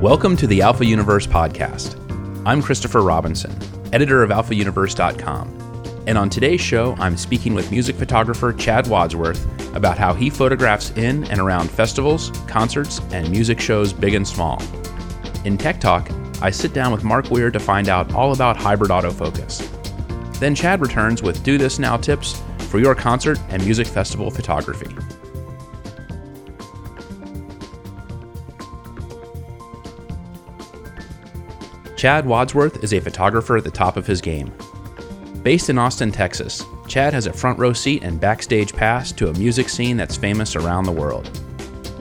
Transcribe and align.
Welcome 0.00 0.36
to 0.36 0.46
the 0.46 0.62
Alpha 0.62 0.86
Universe 0.86 1.26
podcast. 1.26 1.96
I'm 2.46 2.62
Christopher 2.62 3.02
Robinson, 3.02 3.52
editor 3.92 4.22
of 4.22 4.30
alphauniverse.com. 4.30 6.04
And 6.06 6.16
on 6.16 6.30
today's 6.30 6.60
show, 6.60 6.94
I'm 7.00 7.16
speaking 7.16 7.52
with 7.52 7.72
music 7.72 7.96
photographer 7.96 8.52
Chad 8.52 8.86
Wadsworth 8.86 9.44
about 9.74 9.98
how 9.98 10.14
he 10.14 10.30
photographs 10.30 10.90
in 10.92 11.24
and 11.32 11.40
around 11.40 11.68
festivals, 11.68 12.30
concerts, 12.46 13.00
and 13.10 13.28
music 13.28 13.58
shows 13.58 13.92
big 13.92 14.14
and 14.14 14.26
small. 14.26 14.62
In 15.44 15.58
Tech 15.58 15.80
Talk, 15.80 16.08
I 16.40 16.50
sit 16.50 16.72
down 16.72 16.92
with 16.92 17.02
Mark 17.02 17.32
Weir 17.32 17.50
to 17.50 17.58
find 17.58 17.88
out 17.88 18.14
all 18.14 18.32
about 18.32 18.56
hybrid 18.56 18.92
autofocus. 18.92 19.66
Then 20.38 20.54
Chad 20.54 20.80
returns 20.80 21.24
with 21.24 21.42
Do 21.42 21.58
This 21.58 21.80
Now 21.80 21.96
tips 21.96 22.40
for 22.68 22.78
your 22.78 22.94
concert 22.94 23.40
and 23.48 23.64
music 23.64 23.88
festival 23.88 24.30
photography. 24.30 24.94
Chad 31.98 32.26
Wadsworth 32.26 32.84
is 32.84 32.94
a 32.94 33.00
photographer 33.00 33.56
at 33.56 33.64
the 33.64 33.72
top 33.72 33.96
of 33.96 34.06
his 34.06 34.20
game. 34.20 34.52
Based 35.42 35.68
in 35.68 35.78
Austin, 35.78 36.12
Texas, 36.12 36.64
Chad 36.86 37.12
has 37.12 37.26
a 37.26 37.32
front 37.32 37.58
row 37.58 37.72
seat 37.72 38.04
and 38.04 38.20
backstage 38.20 38.72
pass 38.72 39.10
to 39.10 39.30
a 39.30 39.34
music 39.34 39.68
scene 39.68 39.96
that's 39.96 40.16
famous 40.16 40.54
around 40.54 40.84
the 40.84 40.92
world. 40.92 41.28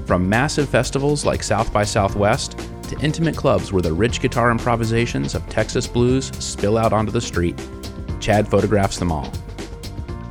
From 0.06 0.30
massive 0.30 0.70
festivals 0.70 1.26
like 1.26 1.42
South 1.42 1.74
by 1.74 1.84
Southwest 1.84 2.60
to 2.84 3.00
intimate 3.00 3.36
clubs 3.36 3.74
where 3.74 3.82
the 3.82 3.92
rich 3.92 4.22
guitar 4.22 4.52
improvisations 4.52 5.34
of 5.34 5.50
Texas 5.50 5.88
blues 5.88 6.28
spill 6.38 6.78
out 6.78 6.94
onto 6.94 7.12
the 7.12 7.20
street, 7.20 7.60
Chad 8.20 8.48
photographs 8.48 9.00
them 9.00 9.12
all. 9.12 9.34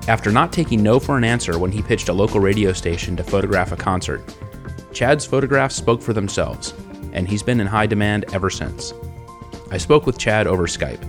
After 0.07 0.31
not 0.31 0.53
taking 0.53 0.81
no 0.81 1.01
for 1.01 1.19
an 1.19 1.25
answer 1.25 1.59
when 1.59 1.73
he 1.73 1.83
pitched 1.83 2.09
a 2.09 2.13
local 2.13 2.39
radio 2.39 2.73
station 2.73 3.17
to 3.17 3.25
photograph 3.25 3.73
a 3.73 3.77
concert, 3.77 4.23
Chad's 4.93 5.27
photographs 5.27 5.75
spoke 5.75 6.03
for 6.03 6.13
themselves, 6.13 6.73
and 7.13 7.27
he's 7.27 7.43
been 7.43 7.59
in 7.59 7.67
high 7.67 7.87
demand 7.87 8.27
ever 8.33 8.49
since. 8.49 8.95
I 9.71 9.79
spoke 9.79 10.07
with 10.07 10.19
Chad 10.19 10.47
over 10.47 10.67
Skype. 10.67 11.03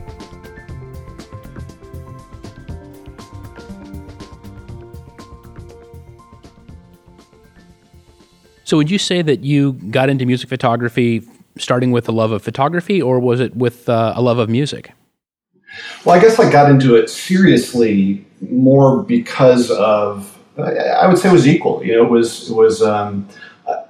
So, 8.64 8.76
would 8.76 8.92
you 8.92 8.98
say 8.98 9.22
that 9.22 9.46
you 9.46 9.74
got 9.74 10.10
into 10.10 10.26
music 10.26 10.50
photography 10.50 11.22
starting 11.58 11.92
with 11.92 12.10
a 12.10 12.12
love 12.12 12.32
of 12.32 12.42
photography, 12.44 13.02
or 13.02 13.20
was 13.20 13.40
it 13.40 13.56
with 13.56 13.88
uh, 13.88 14.14
a 14.16 14.22
love 14.22 14.40
of 14.40 14.50
music? 14.50 14.92
Well, 16.04 16.16
I 16.16 16.20
guess 16.20 16.40
I 16.40 16.52
got 16.52 16.70
into 16.70 16.96
it 16.96 17.10
seriously 17.10 18.26
more 18.42 19.04
because 19.04 19.72
of 19.72 20.38
I 20.58 21.08
would 21.08 21.18
say 21.18 21.30
it 21.30 21.34
was 21.34 21.48
equal. 21.48 21.84
You 21.84 21.98
know, 21.98 22.06
it 22.06 22.10
was 22.10 22.50
it 22.50 22.56
was 22.56 22.82
um, 22.82 23.28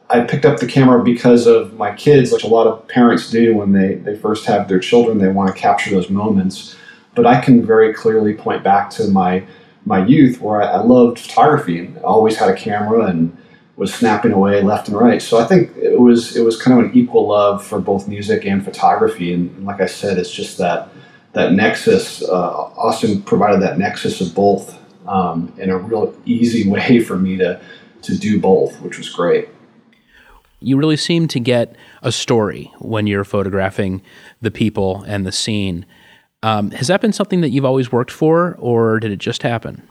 I 0.10 0.22
picked 0.22 0.46
up 0.46 0.60
the 0.60 0.68
camera 0.68 1.04
because 1.04 1.48
of 1.48 1.74
my 1.74 1.94
kids, 1.94 2.32
which 2.32 2.44
a 2.44 2.48
lot 2.48 2.66
of 2.66 2.88
parents 2.88 3.30
do 3.30 3.56
when 3.56 3.74
they, 3.74 3.96
they 3.96 4.16
first 4.16 4.46
have 4.46 4.68
their 4.68 4.80
children, 4.80 5.18
they 5.18 5.28
want 5.28 5.54
to 5.54 5.60
capture 5.60 5.92
those 5.92 6.10
moments. 6.10 6.76
But 7.14 7.26
I 7.26 7.42
can 7.42 7.66
very 7.66 7.94
clearly 7.94 8.34
point 8.34 8.64
back 8.64 8.90
to 8.92 9.08
my 9.08 9.46
my 9.86 10.06
youth 10.06 10.42
where 10.42 10.62
I, 10.62 10.66
I 10.66 10.78
loved 10.82 11.18
photography 11.18 11.80
and 11.80 11.98
always 12.00 12.36
had 12.36 12.50
a 12.50 12.56
camera 12.56 13.06
and 13.06 13.36
was 13.78 13.94
snapping 13.94 14.34
away 14.34 14.62
left 14.62 14.90
and 14.90 14.98
right. 14.98 15.22
So 15.22 15.38
I 15.38 15.46
think 15.46 15.76
it 15.78 16.00
was 16.00 16.36
it 16.36 16.44
was 16.44 16.62
kind 16.62 16.78
of 16.78 16.86
an 16.86 16.92
equal 16.94 17.28
love 17.28 17.66
for 17.66 17.80
both 17.80 18.08
music 18.08 18.46
and 18.46 18.64
photography. 18.64 19.34
And, 19.34 19.50
and 19.56 19.66
like 19.66 19.82
I 19.82 19.86
said, 19.86 20.18
it's 20.18 20.32
just 20.32 20.58
that 20.58 20.90
that 21.34 21.54
nexus. 21.54 22.22
Uh, 22.22 22.72
Austin 22.78 23.22
provided 23.24 23.62
that 23.62 23.78
nexus 23.78 24.22
of 24.22 24.34
both 24.36 24.78
um, 25.08 25.54
in 25.58 25.70
a 25.70 25.78
real 25.78 26.16
easy 26.26 26.70
way 26.70 27.00
for 27.00 27.18
me 27.18 27.38
to 27.38 27.60
to 28.04 28.18
do 28.18 28.40
both, 28.40 28.80
which 28.82 28.98
was 28.98 29.10
great 29.10 29.50
you 30.60 30.78
really 30.78 30.98
seem 30.98 31.28
to 31.30 31.40
get 31.40 31.76
a 32.02 32.12
story 32.12 32.72
when 32.80 33.08
you're 33.08 33.24
photographing 33.24 34.02
the 34.42 34.52
people 34.52 35.04
and 35.08 35.26
the 35.26 35.32
scene. 35.32 35.86
Um, 36.44 36.72
has 36.72 36.88
that 36.88 37.02
been 37.02 37.14
something 37.14 37.42
that 37.42 37.50
you've 37.50 37.66
always 37.66 37.92
worked 37.92 38.12
for, 38.12 38.56
or 38.60 39.00
did 39.00 39.12
it 39.12 39.20
just 39.20 39.44
happen? 39.44 39.88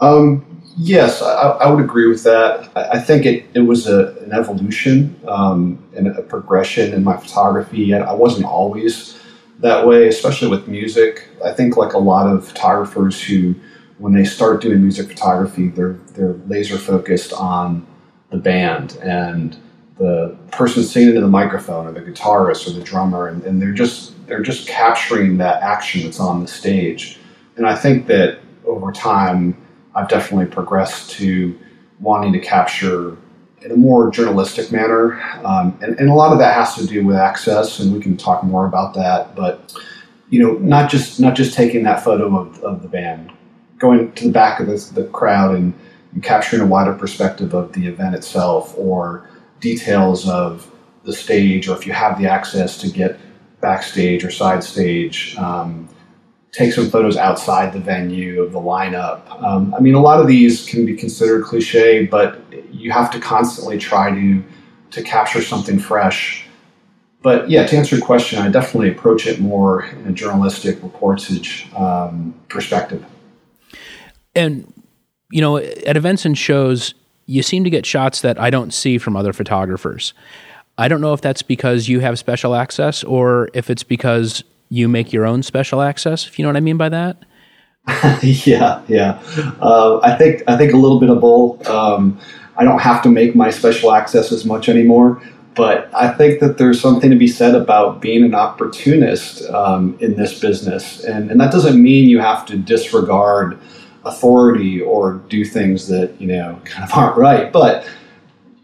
Um, 0.00 0.62
yes, 0.76 1.22
I, 1.22 1.50
I, 1.50 1.70
would 1.70 1.82
agree 1.82 2.06
with 2.06 2.22
that. 2.24 2.70
I, 2.76 2.90
I 2.92 2.98
think 2.98 3.24
it, 3.24 3.46
it 3.54 3.60
was 3.60 3.86
a, 3.86 4.14
an 4.18 4.32
evolution 4.32 5.18
um, 5.26 5.82
and 5.96 6.08
a 6.08 6.22
progression 6.22 6.92
in 6.92 7.02
my 7.02 7.16
photography. 7.16 7.94
I 7.94 8.12
wasn't 8.12 8.46
always 8.46 9.18
that 9.60 9.86
way, 9.86 10.06
especially 10.06 10.48
with 10.48 10.68
music. 10.68 11.28
I 11.44 11.52
think, 11.52 11.76
like 11.76 11.94
a 11.94 11.98
lot 11.98 12.26
of 12.26 12.46
photographers 12.46 13.22
who, 13.22 13.54
when 13.98 14.12
they 14.12 14.24
start 14.24 14.60
doing 14.60 14.82
music 14.82 15.08
photography, 15.08 15.68
they're 15.68 15.94
they're 16.12 16.34
laser 16.46 16.76
focused 16.76 17.32
on 17.32 17.86
the 18.30 18.36
band 18.36 18.98
and 19.02 19.56
the 19.98 20.36
person 20.52 20.82
singing 20.82 21.10
into 21.10 21.20
the 21.20 21.28
microphone 21.28 21.86
or 21.86 21.92
the 21.92 22.00
guitarist 22.00 22.66
or 22.66 22.70
the 22.72 22.82
drummer 22.82 23.28
and, 23.28 23.42
and, 23.44 23.62
they're 23.62 23.72
just 23.72 24.12
they're 24.26 24.42
just 24.42 24.68
capturing 24.68 25.38
that 25.38 25.62
action 25.62 26.02
that's 26.02 26.20
on 26.20 26.42
the 26.42 26.48
stage. 26.48 27.18
And 27.56 27.66
i 27.66 27.74
think 27.74 28.06
that 28.06 28.40
over 28.66 28.92
time 28.92 29.56
i've 29.94 30.08
definitely 30.08 30.46
progressed 30.46 31.10
to 31.12 31.58
wanting 32.00 32.32
to 32.32 32.40
capture 32.40 33.16
in 33.62 33.72
a 33.72 33.76
more 33.76 34.10
journalistic 34.10 34.70
manner. 34.70 35.20
Um, 35.42 35.78
and, 35.80 35.98
and 35.98 36.10
a 36.10 36.14
lot 36.14 36.32
of 36.32 36.38
that 36.38 36.54
has 36.54 36.74
to 36.74 36.86
do 36.86 37.04
with 37.04 37.16
access 37.16 37.80
and 37.80 37.92
we 37.92 38.00
can 38.00 38.16
talk 38.16 38.44
more 38.44 38.66
about 38.66 38.94
that 38.94 39.34
but 39.34 39.74
you 40.28 40.42
know 40.42 40.58
not 40.58 40.90
just 40.90 41.20
not 41.20 41.34
just 41.34 41.54
taking 41.54 41.82
that 41.84 42.04
photo 42.04 42.36
of, 42.36 42.62
of 42.62 42.82
the 42.82 42.88
band 42.88 43.32
going 43.78 44.12
to 44.12 44.24
the 44.24 44.32
back 44.32 44.60
of 44.60 44.66
the 44.66 45.08
crowd 45.12 45.54
and, 45.54 45.74
and 46.12 46.22
capturing 46.22 46.62
a 46.62 46.66
wider 46.66 46.94
perspective 46.94 47.54
of 47.54 47.72
the 47.72 47.86
event 47.86 48.14
itself 48.14 48.74
or 48.76 49.28
details 49.60 50.28
of 50.28 50.70
the 51.04 51.12
stage, 51.12 51.68
or 51.68 51.76
if 51.76 51.86
you 51.86 51.92
have 51.92 52.18
the 52.18 52.26
access 52.26 52.76
to 52.78 52.90
get 52.90 53.18
backstage 53.60 54.24
or 54.24 54.30
side 54.30 54.62
stage, 54.62 55.36
um, 55.38 55.88
take 56.52 56.72
some 56.72 56.88
photos 56.88 57.16
outside 57.16 57.72
the 57.72 57.80
venue 57.80 58.42
of 58.42 58.52
the 58.52 58.58
lineup. 58.58 59.20
Um, 59.42 59.74
I 59.74 59.80
mean, 59.80 59.94
a 59.94 60.00
lot 60.00 60.20
of 60.20 60.26
these 60.26 60.66
can 60.66 60.86
be 60.86 60.94
considered 60.94 61.44
cliche, 61.44 62.06
but 62.06 62.40
you 62.70 62.90
have 62.92 63.10
to 63.12 63.20
constantly 63.20 63.78
try 63.78 64.10
to 64.10 64.42
to 64.92 65.02
capture 65.02 65.42
something 65.42 65.78
fresh. 65.78 66.46
But 67.22 67.50
yeah, 67.50 67.66
to 67.66 67.76
answer 67.76 67.96
your 67.96 68.06
question, 68.06 68.38
I 68.38 68.48
definitely 68.48 68.90
approach 68.90 69.26
it 69.26 69.40
more 69.40 69.84
in 69.84 70.06
a 70.06 70.12
journalistic 70.12 70.76
reportage 70.78 71.72
um, 71.78 72.34
perspective. 72.48 73.04
And 74.34 74.72
you 75.30 75.40
know, 75.40 75.56
at 75.56 75.96
events 75.96 76.24
and 76.24 76.38
shows, 76.38 76.94
you 77.26 77.42
seem 77.42 77.64
to 77.64 77.70
get 77.70 77.84
shots 77.84 78.20
that 78.20 78.40
I 78.40 78.50
don't 78.50 78.72
see 78.72 78.98
from 78.98 79.16
other 79.16 79.32
photographers. 79.32 80.14
I 80.78 80.88
don't 80.88 81.00
know 81.00 81.12
if 81.12 81.20
that's 81.20 81.42
because 81.42 81.88
you 81.88 82.00
have 82.00 82.18
special 82.18 82.54
access 82.54 83.02
or 83.02 83.48
if 83.54 83.70
it's 83.70 83.82
because 83.82 84.44
you 84.68 84.88
make 84.88 85.12
your 85.12 85.26
own 85.26 85.42
special 85.42 85.80
access, 85.80 86.26
if 86.26 86.38
you 86.38 86.44
know 86.44 86.48
what 86.48 86.56
I 86.56 86.60
mean 86.60 86.76
by 86.76 86.88
that. 86.88 87.24
yeah, 88.22 88.82
yeah. 88.88 89.20
Uh, 89.60 90.00
I 90.02 90.16
think 90.16 90.42
I 90.48 90.56
think 90.56 90.72
a 90.72 90.76
little 90.76 90.98
bit 90.98 91.08
of 91.08 91.20
both. 91.20 91.66
Um, 91.68 92.18
I 92.56 92.64
don't 92.64 92.80
have 92.80 93.02
to 93.02 93.08
make 93.08 93.36
my 93.36 93.50
special 93.50 93.92
access 93.92 94.32
as 94.32 94.44
much 94.44 94.68
anymore, 94.68 95.22
but 95.54 95.88
I 95.94 96.08
think 96.12 96.40
that 96.40 96.58
there's 96.58 96.80
something 96.80 97.10
to 97.10 97.16
be 97.16 97.28
said 97.28 97.54
about 97.54 98.00
being 98.00 98.24
an 98.24 98.34
opportunist 98.34 99.42
um, 99.50 99.96
in 100.00 100.16
this 100.16 100.40
business, 100.40 101.04
and 101.04 101.30
and 101.30 101.40
that 101.40 101.52
doesn't 101.52 101.80
mean 101.80 102.08
you 102.08 102.18
have 102.18 102.44
to 102.46 102.56
disregard 102.56 103.56
authority 104.06 104.80
or 104.80 105.14
do 105.28 105.44
things 105.44 105.88
that 105.88 106.18
you 106.20 106.26
know 106.26 106.58
kind 106.64 106.84
of 106.84 106.96
aren't 106.96 107.16
right. 107.16 107.52
But 107.52 107.86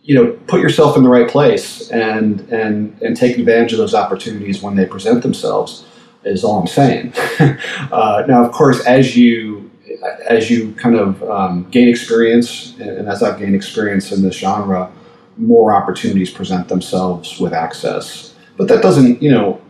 you 0.02 0.14
know 0.14 0.32
put 0.46 0.60
yourself 0.60 0.96
in 0.96 1.02
the 1.02 1.10
right 1.10 1.28
place 1.28 1.90
and 1.90 2.40
and 2.52 3.00
and 3.02 3.16
take 3.16 3.38
advantage 3.38 3.72
of 3.72 3.78
those 3.78 3.94
opportunities 3.94 4.62
when 4.62 4.74
they 4.74 4.86
present 4.86 5.22
themselves 5.22 5.84
is 6.24 6.44
all 6.44 6.60
i'm 6.60 6.66
saying. 6.66 7.12
Uh, 7.92 8.24
now 8.26 8.42
of 8.44 8.52
course 8.52 8.84
as 8.86 9.16
you 9.16 9.70
as 10.26 10.50
you 10.50 10.72
kind 10.74 10.96
of 10.96 11.22
um, 11.24 11.68
gain 11.70 11.88
experience 11.88 12.74
and 12.80 13.08
as 13.08 13.22
i've 13.22 13.38
gained 13.38 13.54
experience 13.54 14.10
in 14.12 14.22
this 14.22 14.34
genre 14.34 14.90
more 15.36 15.74
opportunities 15.74 16.30
present 16.30 16.68
themselves 16.68 17.38
with 17.38 17.52
access. 17.52 18.34
But 18.56 18.68
that 18.68 18.82
doesn't 18.82 19.22
you 19.22 19.30
know 19.30 19.60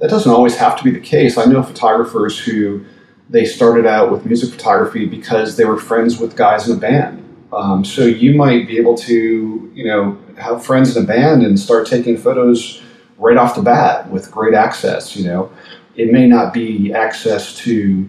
that 0.00 0.10
doesn't 0.10 0.30
always 0.30 0.56
have 0.56 0.76
to 0.78 0.84
be 0.84 0.90
the 0.90 1.00
case. 1.00 1.36
I 1.36 1.44
know 1.44 1.62
photographers 1.62 2.38
who 2.38 2.84
they 3.28 3.44
started 3.44 3.86
out 3.86 4.10
with 4.10 4.24
music 4.24 4.50
photography 4.50 5.06
because 5.06 5.56
they 5.56 5.64
were 5.64 5.76
friends 5.76 6.18
with 6.18 6.36
guys 6.36 6.68
in 6.68 6.76
a 6.76 6.80
band. 6.80 7.24
Um, 7.52 7.84
so 7.84 8.04
you 8.04 8.34
might 8.34 8.66
be 8.66 8.78
able 8.78 8.96
to, 8.98 9.70
you 9.74 9.84
know, 9.84 10.18
have 10.36 10.64
friends 10.64 10.96
in 10.96 11.02
a 11.02 11.06
band 11.06 11.42
and 11.42 11.58
start 11.58 11.86
taking 11.86 12.16
photos 12.16 12.82
right 13.18 13.36
off 13.36 13.54
the 13.54 13.62
bat 13.62 14.10
with 14.10 14.30
great 14.30 14.54
access. 14.54 15.16
You 15.16 15.24
know, 15.24 15.52
it 15.94 16.12
may 16.12 16.26
not 16.26 16.52
be 16.52 16.92
access 16.92 17.56
to, 17.58 18.08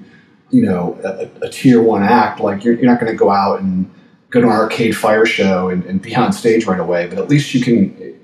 you 0.51 0.61
know, 0.61 0.99
a, 1.03 1.45
a 1.45 1.49
tier 1.49 1.81
one 1.81 2.03
act. 2.03 2.39
Like 2.39 2.63
you're, 2.63 2.75
you're 2.75 2.89
not 2.89 2.99
going 2.99 3.11
to 3.11 3.17
go 3.17 3.31
out 3.31 3.61
and 3.61 3.89
go 4.29 4.41
to 4.41 4.47
an 4.47 4.53
arcade 4.53 4.95
fire 4.95 5.25
show 5.25 5.69
and, 5.69 5.83
and 5.85 6.01
be 6.01 6.15
on 6.15 6.31
stage 6.31 6.65
right 6.65 6.79
away. 6.79 7.07
But 7.07 7.17
at 7.17 7.29
least 7.29 7.53
you 7.53 7.61
can. 7.61 8.15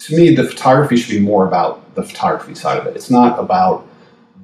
To 0.00 0.16
me, 0.16 0.34
the 0.34 0.44
photography 0.44 0.98
should 0.98 1.10
be 1.10 1.20
more 1.20 1.48
about 1.48 1.94
the 1.94 2.02
photography 2.02 2.54
side 2.54 2.78
of 2.78 2.86
it. 2.86 2.94
It's 2.94 3.10
not 3.10 3.38
about 3.38 3.88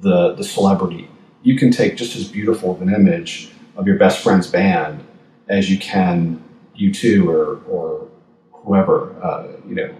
the 0.01 0.33
the 0.33 0.43
celebrity 0.43 1.07
you 1.43 1.57
can 1.57 1.71
take 1.71 1.95
just 1.95 2.15
as 2.15 2.27
beautiful 2.27 2.71
of 2.71 2.81
an 2.81 2.93
image 2.93 3.51
of 3.75 3.85
your 3.85 3.97
best 3.97 4.23
friend's 4.23 4.47
band 4.47 5.05
as 5.49 5.69
you 5.69 5.77
can 5.77 6.41
U2 6.79 7.27
or, 7.27 7.61
or 7.69 8.07
whoever, 8.51 9.13
uh, 9.21 9.47
you 9.67 9.75
know, 9.75 9.93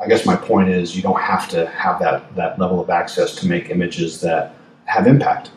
I 0.00 0.06
guess 0.06 0.26
my 0.26 0.36
point 0.36 0.68
is 0.68 0.94
you 0.94 1.02
don't 1.02 1.20
have 1.20 1.48
to 1.50 1.66
have 1.68 1.98
that 2.00 2.34
that 2.36 2.58
level 2.58 2.80
of 2.80 2.90
access 2.90 3.34
to 3.36 3.46
make 3.46 3.70
images 3.70 4.20
that 4.20 4.54
have 4.84 5.06
impact. 5.06 5.50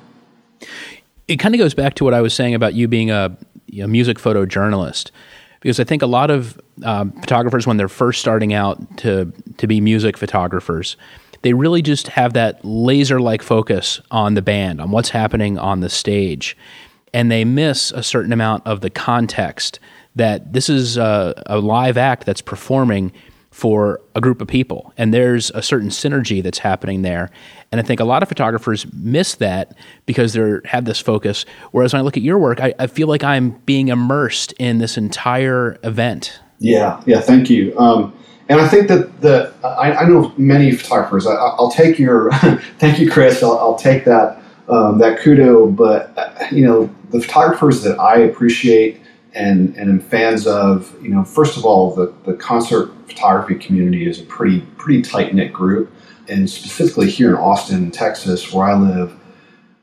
It 1.28 1.38
kind 1.38 1.54
of 1.54 1.60
goes 1.60 1.74
back 1.74 1.96
to 1.96 2.04
what 2.04 2.14
I 2.14 2.22
was 2.22 2.34
saying 2.34 2.56
about 2.56 2.74
you 2.74 2.88
being 2.88 3.12
a, 3.12 3.38
a 3.82 3.88
music 3.88 4.18
photojournalist, 4.18 5.12
because 5.60 5.80
I 5.80 5.84
think 5.84 6.02
a 6.02 6.08
lot 6.08 6.32
of 6.32 6.60
um, 6.84 7.12
photographers, 7.12 7.68
when 7.68 7.76
they're 7.76 7.90
first 7.90 8.22
starting 8.22 8.54
out 8.54 8.98
to 9.00 9.32
to 9.58 9.68
be 9.68 9.82
music 9.82 10.18
photographers, 10.18 10.96
they 11.42 11.54
really 11.54 11.82
just 11.82 12.08
have 12.10 12.34
that 12.34 12.64
laser 12.64 13.20
like 13.20 13.42
focus 13.42 14.02
on 14.12 14.34
the 14.34 14.42
band, 14.42 14.82
on 14.82 14.92
what's 14.92 15.10
happening 15.10 15.58
on 15.58 15.80
the 15.80 15.90
stage, 15.90 16.58
and 17.14 17.32
they 17.32 17.46
miss 17.46 17.92
a 17.92 18.04
certain 18.04 18.34
amount 18.34 18.66
of 18.68 18.82
the 18.82 18.90
context 18.90 19.80
that 20.16 20.54
this 20.54 20.70
is 20.70 20.98
a, 20.98 21.34
a 21.46 21.60
live 21.60 21.98
act 21.98 22.26
that's 22.26 22.42
performing 22.42 23.12
for 23.52 24.00
a 24.16 24.22
group 24.22 24.42
of 24.42 24.48
people. 24.48 24.94
And 24.98 25.14
there's 25.14 25.50
a 25.52 25.62
certain 25.62 25.90
synergy 25.90 26.42
that's 26.42 26.60
happening 26.60 27.02
there. 27.02 27.30
And 27.72 27.82
I 27.82 27.84
think 27.84 28.00
a 28.00 28.06
lot 28.06 28.22
of 28.22 28.30
photographers 28.30 28.86
miss 28.94 29.36
that 29.36 29.76
because 30.06 30.34
they 30.34 30.58
have 30.66 30.86
this 30.86 31.00
focus. 31.00 31.46
Whereas 31.72 31.94
when 31.94 32.02
I 32.02 32.04
look 32.04 32.16
at 32.16 32.24
your 32.24 32.38
work, 32.38 32.60
I, 32.62 32.74
I, 32.80 32.88
feel 32.88 33.08
like 33.08 33.24
I'm 33.24 33.52
being 33.66 33.90
immersed 33.90 34.54
in 34.54 34.78
this 34.78 34.98
entire 34.98 35.78
event. 35.84 36.40
Yeah, 36.60 37.02
yeah, 37.06 37.22
thank 37.22 37.50
you. 37.50 37.78
Um, 37.78 38.14
and 38.50 38.60
I 38.60 38.68
think 38.68 38.88
that 38.88 39.22
the 39.22 39.54
I, 39.64 39.94
I 39.94 40.06
know 40.06 40.34
many 40.38 40.72
photographers. 40.72 41.28
I, 41.28 41.34
will 41.58 41.72
take 41.72 42.00
your 42.00 42.32
thank 42.80 43.00
you, 43.00 43.10
Chris. 43.10 43.44
I'll, 43.44 43.58
I'll 43.58 43.78
take 43.78 44.06
that 44.06 44.42
um, 44.68 44.98
that 44.98 45.20
kudo. 45.20 45.74
But 45.76 46.12
uh, 46.18 46.48
you 46.52 46.66
know, 46.66 46.94
the 47.12 47.22
photographers 47.22 47.84
that 47.84 48.00
I 48.00 48.18
appreciate 48.18 49.02
and 49.34 49.76
and 49.78 49.90
am 49.90 50.00
fans 50.00 50.48
of, 50.48 50.96
you 51.02 51.10
know, 51.10 51.24
first 51.24 51.58
of 51.58 51.66
all, 51.66 51.94
the 51.94 52.12
the 52.26 52.34
concert 52.34 52.92
photography 53.08 53.56
community 53.56 54.10
is 54.10 54.20
a 54.20 54.24
pretty 54.26 54.62
pretty 54.78 55.04
tight 55.04 55.34
knit 55.36 55.54
group, 55.54 55.94
and 56.28 56.50
specifically 56.50 57.10
here 57.10 57.30
in 57.30 57.36
Austin, 57.36 57.92
Texas, 57.92 58.52
where 58.52 58.66
I 58.66 58.74
live, 58.74 59.16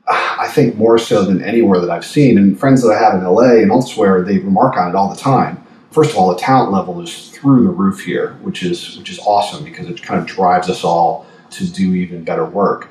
I 0.07 0.49
think 0.49 0.75
more 0.75 0.97
so 0.97 1.23
than 1.23 1.41
anywhere 1.41 1.79
that 1.79 1.89
I've 1.89 2.05
seen, 2.05 2.37
and 2.37 2.59
friends 2.59 2.81
that 2.81 2.91
I 2.91 2.99
have 2.99 3.13
in 3.13 3.23
LA 3.23 3.61
and 3.61 3.71
elsewhere, 3.71 4.23
they 4.23 4.39
remark 4.39 4.75
on 4.75 4.89
it 4.89 4.95
all 4.95 5.09
the 5.09 5.19
time. 5.19 5.63
First 5.91 6.11
of 6.11 6.17
all, 6.17 6.33
the 6.33 6.39
talent 6.39 6.71
level 6.71 7.01
is 7.01 7.29
through 7.29 7.63
the 7.63 7.69
roof 7.69 8.01
here, 8.01 8.33
which 8.41 8.63
is 8.63 8.97
which 8.97 9.09
is 9.09 9.19
awesome 9.19 9.63
because 9.63 9.87
it 9.87 10.01
kind 10.01 10.19
of 10.19 10.27
drives 10.27 10.69
us 10.69 10.83
all 10.83 11.25
to 11.51 11.71
do 11.71 11.93
even 11.95 12.23
better 12.23 12.45
work. 12.45 12.89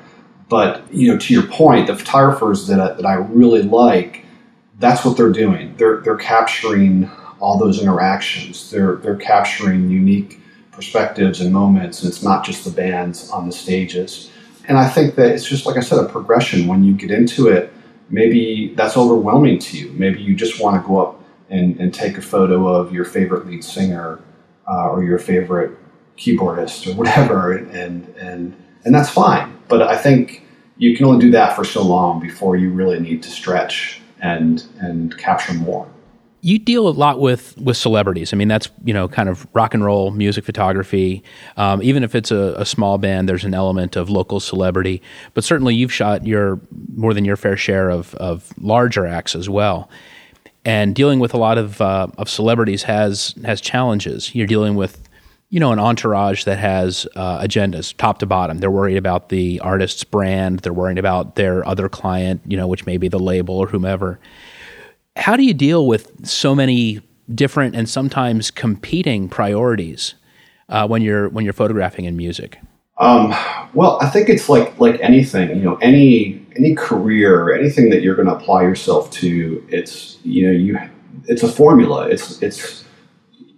But 0.49 0.91
you 0.93 1.11
know, 1.11 1.19
to 1.19 1.33
your 1.33 1.43
point, 1.43 1.87
the 1.87 1.95
photographers 1.95 2.67
that, 2.67 2.97
that 2.97 3.05
I 3.05 3.15
really 3.15 3.61
like, 3.61 4.25
that's 4.79 5.03
what 5.03 5.17
they're 5.17 5.31
doing. 5.31 5.75
They're 5.77 5.97
they're 5.97 6.17
capturing 6.17 7.09
all 7.39 7.57
those 7.57 7.81
interactions. 7.81 8.71
They're 8.71 8.95
they're 8.95 9.15
capturing 9.17 9.89
unique 9.89 10.41
perspectives 10.71 11.41
and 11.41 11.51
moments, 11.51 12.01
and 12.01 12.11
it's 12.11 12.23
not 12.23 12.45
just 12.45 12.63
the 12.63 12.71
bands 12.71 13.29
on 13.29 13.47
the 13.47 13.51
stages. 13.51 14.31
And 14.67 14.77
I 14.77 14.87
think 14.89 15.15
that 15.15 15.31
it's 15.31 15.45
just 15.45 15.65
like 15.65 15.77
I 15.77 15.81
said, 15.81 15.99
a 15.99 16.07
progression. 16.07 16.67
When 16.67 16.83
you 16.83 16.93
get 16.93 17.11
into 17.11 17.47
it, 17.47 17.73
maybe 18.09 18.73
that's 18.75 18.97
overwhelming 18.97 19.59
to 19.59 19.77
you. 19.77 19.91
Maybe 19.93 20.21
you 20.21 20.35
just 20.35 20.61
want 20.61 20.81
to 20.81 20.87
go 20.87 21.01
up 21.01 21.23
and, 21.49 21.79
and 21.79 21.93
take 21.93 22.17
a 22.17 22.21
photo 22.21 22.67
of 22.67 22.91
your 22.91 23.05
favorite 23.05 23.45
lead 23.47 23.63
singer 23.63 24.19
uh, 24.69 24.89
or 24.89 25.03
your 25.03 25.19
favorite 25.19 25.77
keyboardist 26.17 26.87
or 26.87 26.95
whatever, 26.95 27.55
and 27.57 28.07
and 28.15 28.55
and 28.85 28.93
that's 28.93 29.09
fine. 29.09 29.57
But 29.67 29.81
I 29.81 29.97
think 29.97 30.43
you 30.77 30.95
can 30.95 31.05
only 31.05 31.19
do 31.19 31.31
that 31.31 31.55
for 31.55 31.63
so 31.63 31.83
long 31.83 32.19
before 32.19 32.55
you 32.55 32.71
really 32.71 32.99
need 32.99 33.23
to 33.23 33.29
stretch 33.29 34.01
and 34.21 34.65
and 34.79 35.17
capture 35.17 35.53
more 35.53 35.87
you 36.41 36.59
deal 36.59 36.87
a 36.87 36.91
lot 36.91 37.19
with 37.19 37.57
with 37.57 37.77
celebrities. 37.77 38.31
I 38.31 38.37
mean, 38.37 38.47
that's 38.47 38.69
you 38.83 38.93
know 38.93 39.07
kind 39.07 39.27
of 39.27 39.47
rock 39.53 39.73
and 39.73 39.83
roll 39.83 40.11
music 40.11 40.45
photography. 40.45 41.23
Um, 41.57 41.81
even 41.81 42.03
if 42.03 42.15
it's 42.15 42.31
a, 42.31 42.53
a, 42.57 42.65
small 42.65 42.97
band, 42.97 43.27
there's 43.27 43.43
an 43.43 43.53
element 43.53 43.95
of 43.95 44.09
local 44.09 44.39
celebrity. 44.39 45.01
But 45.33 45.43
certainly, 45.43 45.75
you've 45.75 45.91
shot 45.91 46.25
your 46.25 46.59
more 46.95 47.13
than 47.13 47.25
your 47.25 47.35
fair 47.35 47.57
share 47.57 47.89
of 47.89 48.13
of 48.15 48.53
larger 48.57 49.05
acts 49.05 49.35
as 49.35 49.49
well. 49.49 49.89
And 50.67 50.93
dealing 50.93 51.19
with 51.19 51.33
a 51.33 51.37
lot 51.37 51.57
of 51.57 51.81
uh, 51.81 52.07
of 52.17 52.29
celebrities 52.29 52.83
has 52.83 53.33
has 53.45 53.61
challenges. 53.61 54.35
You're 54.35 54.47
dealing 54.47 54.75
with 54.75 55.07
you 55.49 55.59
know 55.59 55.71
an 55.71 55.79
entourage 55.79 56.43
that 56.43 56.59
has 56.59 57.07
uh, 57.15 57.39
agendas 57.39 57.95
top 57.95 58.19
to 58.19 58.25
bottom. 58.25 58.57
They're 58.59 58.69
worried 58.69 58.97
about 58.97 59.29
the 59.29 59.59
artist's 59.61 60.03
brand. 60.03 60.59
They're 60.59 60.73
worried 60.73 60.97
about 60.97 61.35
their 61.35 61.65
other 61.65 61.87
client, 61.87 62.41
you 62.45 62.57
know, 62.57 62.67
which 62.67 62.85
may 62.85 62.97
be 62.97 63.07
the 63.07 63.19
label 63.19 63.57
or 63.57 63.67
whomever 63.67 64.19
how 65.17 65.35
do 65.35 65.43
you 65.43 65.53
deal 65.53 65.87
with 65.87 66.25
so 66.25 66.55
many 66.55 67.01
different 67.33 67.75
and 67.75 67.89
sometimes 67.89 68.51
competing 68.51 69.27
priorities 69.27 70.13
uh, 70.69 70.87
when 70.87 71.01
you're 71.01 71.29
when 71.29 71.43
you're 71.43 71.53
photographing 71.53 72.05
in 72.05 72.15
music? 72.15 72.59
Um, 72.99 73.33
well, 73.73 73.97
I 74.01 74.09
think 74.09 74.29
it's 74.29 74.49
like 74.49 74.79
like 74.79 74.99
anything, 75.01 75.49
you 75.49 75.63
know, 75.63 75.75
any 75.77 76.45
any 76.55 76.73
career, 76.73 77.53
anything 77.53 77.89
that 77.91 78.01
you're 78.01 78.15
going 78.15 78.27
to 78.27 78.35
apply 78.35 78.63
yourself 78.63 79.11
to. 79.11 79.63
It's 79.69 80.17
you 80.23 80.47
know 80.47 80.51
you 80.51 80.79
it's 81.25 81.43
a 81.43 81.51
formula. 81.51 82.07
It's 82.07 82.41
it's 82.41 82.85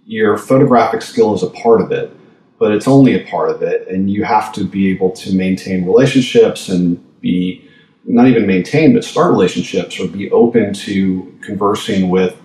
your 0.04 0.36
photographic 0.36 1.02
skill 1.02 1.34
is 1.34 1.42
a 1.42 1.50
part 1.50 1.80
of 1.80 1.92
it, 1.92 2.14
but 2.58 2.72
it's 2.72 2.86
only 2.88 3.14
a 3.14 3.26
part 3.30 3.50
of 3.50 3.62
it, 3.62 3.88
and 3.88 4.10
you 4.10 4.24
have 4.24 4.52
to 4.54 4.64
be 4.64 4.90
able 4.90 5.10
to 5.12 5.34
maintain 5.34 5.86
relationships 5.86 6.68
and 6.68 7.02
be 7.20 7.66
not 8.04 8.26
even 8.26 8.46
maintain, 8.46 8.92
but 8.92 9.04
start 9.04 9.30
relationships 9.30 9.98
or 10.00 10.08
be 10.08 10.30
open 10.32 10.72
to 10.72 11.38
conversing 11.42 12.10
with 12.10 12.36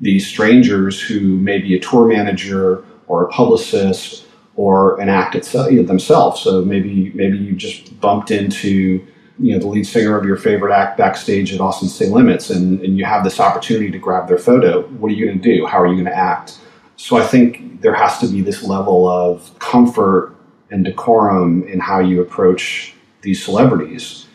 these 0.00 0.26
strangers 0.26 1.00
who 1.00 1.20
may 1.38 1.58
be 1.58 1.76
a 1.76 1.80
tour 1.80 2.08
manager 2.08 2.84
or 3.06 3.24
a 3.24 3.28
publicist 3.28 4.21
or 4.56 5.00
an 5.00 5.08
act 5.08 5.34
itself 5.34 5.70
themselves. 5.86 6.40
So 6.40 6.64
maybe 6.64 7.10
maybe 7.14 7.38
you 7.38 7.54
just 7.54 8.00
bumped 8.00 8.30
into 8.30 9.06
you 9.38 9.52
know 9.52 9.58
the 9.58 9.66
lead 9.66 9.86
singer 9.86 10.16
of 10.16 10.24
your 10.24 10.36
favorite 10.36 10.72
act 10.72 10.98
backstage 10.98 11.52
at 11.52 11.60
Austin 11.60 11.88
City 11.88 12.10
Limits, 12.10 12.50
and, 12.50 12.80
and 12.80 12.98
you 12.98 13.04
have 13.04 13.24
this 13.24 13.40
opportunity 13.40 13.90
to 13.90 13.98
grab 13.98 14.28
their 14.28 14.38
photo. 14.38 14.82
What 14.82 15.10
are 15.10 15.14
you 15.14 15.26
going 15.26 15.40
to 15.40 15.56
do? 15.56 15.66
How 15.66 15.80
are 15.80 15.86
you 15.86 15.94
going 15.94 16.06
to 16.06 16.16
act? 16.16 16.58
So 16.96 17.16
I 17.16 17.26
think 17.26 17.80
there 17.80 17.94
has 17.94 18.18
to 18.18 18.28
be 18.28 18.42
this 18.42 18.62
level 18.62 19.08
of 19.08 19.58
comfort 19.58 20.36
and 20.70 20.84
decorum 20.84 21.66
in 21.66 21.80
how 21.80 22.00
you 22.00 22.20
approach 22.20 22.94
these 23.22 23.44
celebrities 23.44 24.26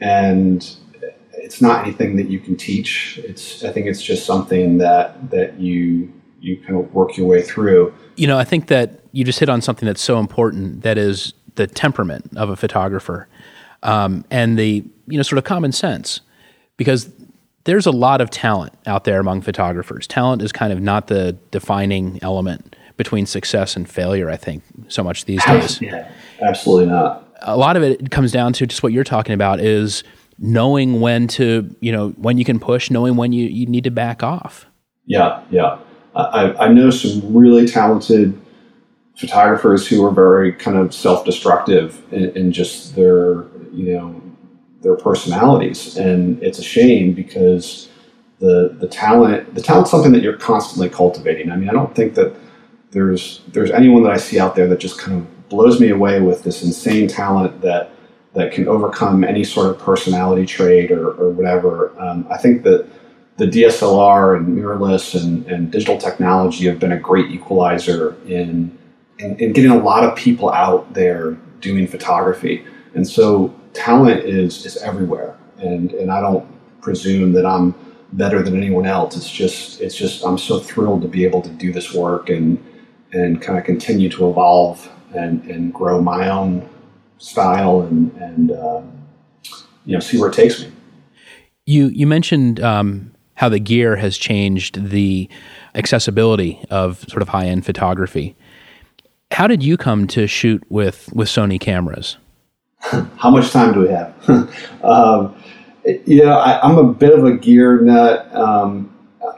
and 0.00 0.76
it's 1.32 1.62
not 1.62 1.84
anything 1.84 2.16
that 2.16 2.28
you 2.28 2.40
can 2.40 2.56
teach. 2.56 3.18
It's 3.22 3.64
I 3.64 3.72
think 3.72 3.86
it's 3.86 4.02
just 4.02 4.26
something 4.26 4.78
that 4.78 5.30
that 5.30 5.58
you 5.60 6.12
you 6.40 6.60
kind 6.60 6.78
of 6.78 6.92
work 6.92 7.16
your 7.16 7.26
way 7.26 7.42
through. 7.42 7.92
You 8.16 8.26
know, 8.26 8.38
I 8.38 8.44
think 8.44 8.68
that 8.68 9.00
you 9.12 9.24
just 9.24 9.38
hit 9.38 9.48
on 9.48 9.60
something 9.60 9.86
that's 9.86 10.02
so 10.02 10.18
important. 10.18 10.82
That 10.82 10.98
is 10.98 11.32
the 11.54 11.66
temperament 11.66 12.36
of 12.36 12.50
a 12.50 12.56
photographer, 12.56 13.28
um, 13.82 14.24
and 14.30 14.58
the 14.58 14.84
you 15.06 15.16
know 15.16 15.22
sort 15.22 15.38
of 15.38 15.44
common 15.44 15.72
sense, 15.72 16.20
because 16.76 17.10
there's 17.64 17.86
a 17.86 17.90
lot 17.90 18.20
of 18.20 18.30
talent 18.30 18.72
out 18.86 19.04
there 19.04 19.20
among 19.20 19.42
photographers. 19.42 20.06
Talent 20.06 20.42
is 20.42 20.52
kind 20.52 20.72
of 20.72 20.80
not 20.80 21.08
the 21.08 21.36
defining 21.50 22.18
element 22.22 22.76
between 22.96 23.26
success 23.26 23.76
and 23.76 23.88
failure. 23.88 24.30
I 24.30 24.36
think 24.36 24.62
so 24.88 25.02
much 25.02 25.24
these 25.24 25.44
days. 25.46 25.80
Yeah, 25.80 26.10
absolutely 26.40 26.86
not 26.86 27.26
a 27.42 27.56
lot 27.56 27.76
of 27.76 27.82
it 27.82 28.10
comes 28.10 28.32
down 28.32 28.52
to 28.54 28.66
just 28.66 28.82
what 28.82 28.92
you're 28.92 29.04
talking 29.04 29.34
about 29.34 29.60
is 29.60 30.04
knowing 30.38 31.00
when 31.00 31.26
to, 31.28 31.74
you 31.80 31.92
know, 31.92 32.10
when 32.10 32.38
you 32.38 32.44
can 32.44 32.58
push, 32.58 32.90
knowing 32.90 33.16
when 33.16 33.32
you, 33.32 33.46
you 33.46 33.66
need 33.66 33.84
to 33.84 33.90
back 33.90 34.22
off. 34.22 34.66
Yeah, 35.06 35.42
yeah. 35.50 35.78
I, 36.16 36.66
I 36.66 36.68
know 36.72 36.90
some 36.90 37.36
really 37.36 37.66
talented 37.66 38.40
photographers 39.16 39.86
who 39.86 40.04
are 40.04 40.10
very 40.10 40.52
kind 40.52 40.76
of 40.76 40.94
self-destructive 40.94 42.12
in, 42.12 42.30
in 42.36 42.52
just 42.52 42.94
their, 42.96 43.44
you 43.72 43.94
know, 43.94 44.22
their 44.82 44.96
personalities, 44.96 45.96
and 45.96 46.42
it's 46.42 46.58
a 46.58 46.62
shame 46.62 47.12
because 47.12 47.88
the 48.38 48.76
the 48.78 48.86
talent 48.86 49.54
the 49.54 49.62
talent's 49.62 49.90
something 49.90 50.12
that 50.12 50.22
you're 50.22 50.36
constantly 50.36 50.88
cultivating. 50.88 51.50
I 51.50 51.56
mean, 51.56 51.68
I 51.68 51.72
don't 51.72 51.94
think 51.94 52.14
that 52.14 52.36
there's 52.90 53.42
there's 53.48 53.70
anyone 53.70 54.02
that 54.04 54.12
I 54.12 54.18
see 54.18 54.38
out 54.38 54.54
there 54.54 54.68
that 54.68 54.78
just 54.78 54.98
kind 54.98 55.18
of 55.18 55.48
blows 55.48 55.80
me 55.80 55.90
away 55.90 56.20
with 56.20 56.42
this 56.42 56.62
insane 56.62 57.08
talent 57.08 57.60
that 57.62 57.90
that 58.34 58.52
can 58.52 58.68
overcome 58.68 59.24
any 59.24 59.44
sort 59.44 59.68
of 59.68 59.78
personality 59.78 60.44
trait 60.44 60.90
or, 60.90 61.10
or 61.12 61.30
whatever. 61.30 61.98
Um, 61.98 62.26
I 62.30 62.36
think 62.36 62.64
that 62.64 62.86
the 63.36 63.46
DSLR 63.46 64.36
and 64.36 64.56
mirrorless 64.56 65.20
and, 65.20 65.46
and 65.46 65.70
digital 65.70 65.98
technology 65.98 66.66
have 66.66 66.78
been 66.78 66.92
a 66.92 66.98
great 66.98 67.30
equalizer 67.30 68.16
in, 68.26 68.76
in, 69.18 69.36
in 69.38 69.52
getting 69.52 69.70
a 69.70 69.78
lot 69.78 70.04
of 70.04 70.16
people 70.16 70.50
out 70.50 70.92
there 70.94 71.32
doing 71.60 71.86
photography. 71.86 72.64
And 72.94 73.06
so 73.06 73.54
talent 73.72 74.24
is 74.24 74.64
is 74.64 74.76
everywhere. 74.78 75.36
And 75.58 75.92
and 75.92 76.10
I 76.10 76.20
don't 76.20 76.46
presume 76.80 77.32
that 77.32 77.44
I'm 77.46 77.74
better 78.12 78.42
than 78.42 78.56
anyone 78.56 78.86
else. 78.86 79.16
It's 79.16 79.30
just 79.30 79.80
it's 79.80 79.94
just 79.94 80.24
I'm 80.24 80.38
so 80.38 80.58
thrilled 80.58 81.02
to 81.02 81.08
be 81.08 81.24
able 81.24 81.42
to 81.42 81.50
do 81.50 81.72
this 81.72 81.92
work 81.92 82.30
and 82.30 82.62
and 83.12 83.40
kind 83.40 83.58
of 83.58 83.64
continue 83.64 84.08
to 84.10 84.28
evolve 84.28 84.90
and, 85.14 85.42
and 85.44 85.72
grow 85.72 86.00
my 86.02 86.28
own 86.28 86.68
style 87.18 87.82
and, 87.82 88.12
and 88.16 88.50
uh, 88.52 88.82
you 89.84 89.94
know, 89.94 90.00
see 90.00 90.18
where 90.18 90.28
it 90.28 90.34
takes 90.34 90.60
me. 90.60 90.70
You, 91.64 91.88
you 91.88 92.06
mentioned 92.06 92.60
um, 92.60 93.12
how 93.36 93.48
the 93.48 93.60
gear 93.60 93.96
has 93.96 94.18
changed 94.18 94.90
the 94.90 95.28
accessibility 95.74 96.62
of 96.70 97.04
sort 97.08 97.22
of 97.22 97.28
high 97.28 97.46
end 97.46 97.64
photography. 97.64 98.34
How 99.30 99.46
did 99.46 99.62
you 99.62 99.76
come 99.76 100.06
to 100.08 100.26
shoot 100.26 100.62
with 100.68 101.10
with 101.12 101.28
Sony 101.28 101.60
cameras? 101.60 102.16
How 102.80 103.30
much 103.30 103.50
time 103.50 103.72
do 103.72 103.80
we 103.80 103.88
have? 103.88 104.14
um, 104.84 105.36
you 105.84 106.24
know, 106.24 106.38
I, 106.38 106.68
am 106.68 106.78
a 106.78 106.92
bit 106.92 107.16
of 107.16 107.24
a 107.24 107.36
gear 107.36 107.80
nut. 107.80 108.34
Um, 108.34 108.92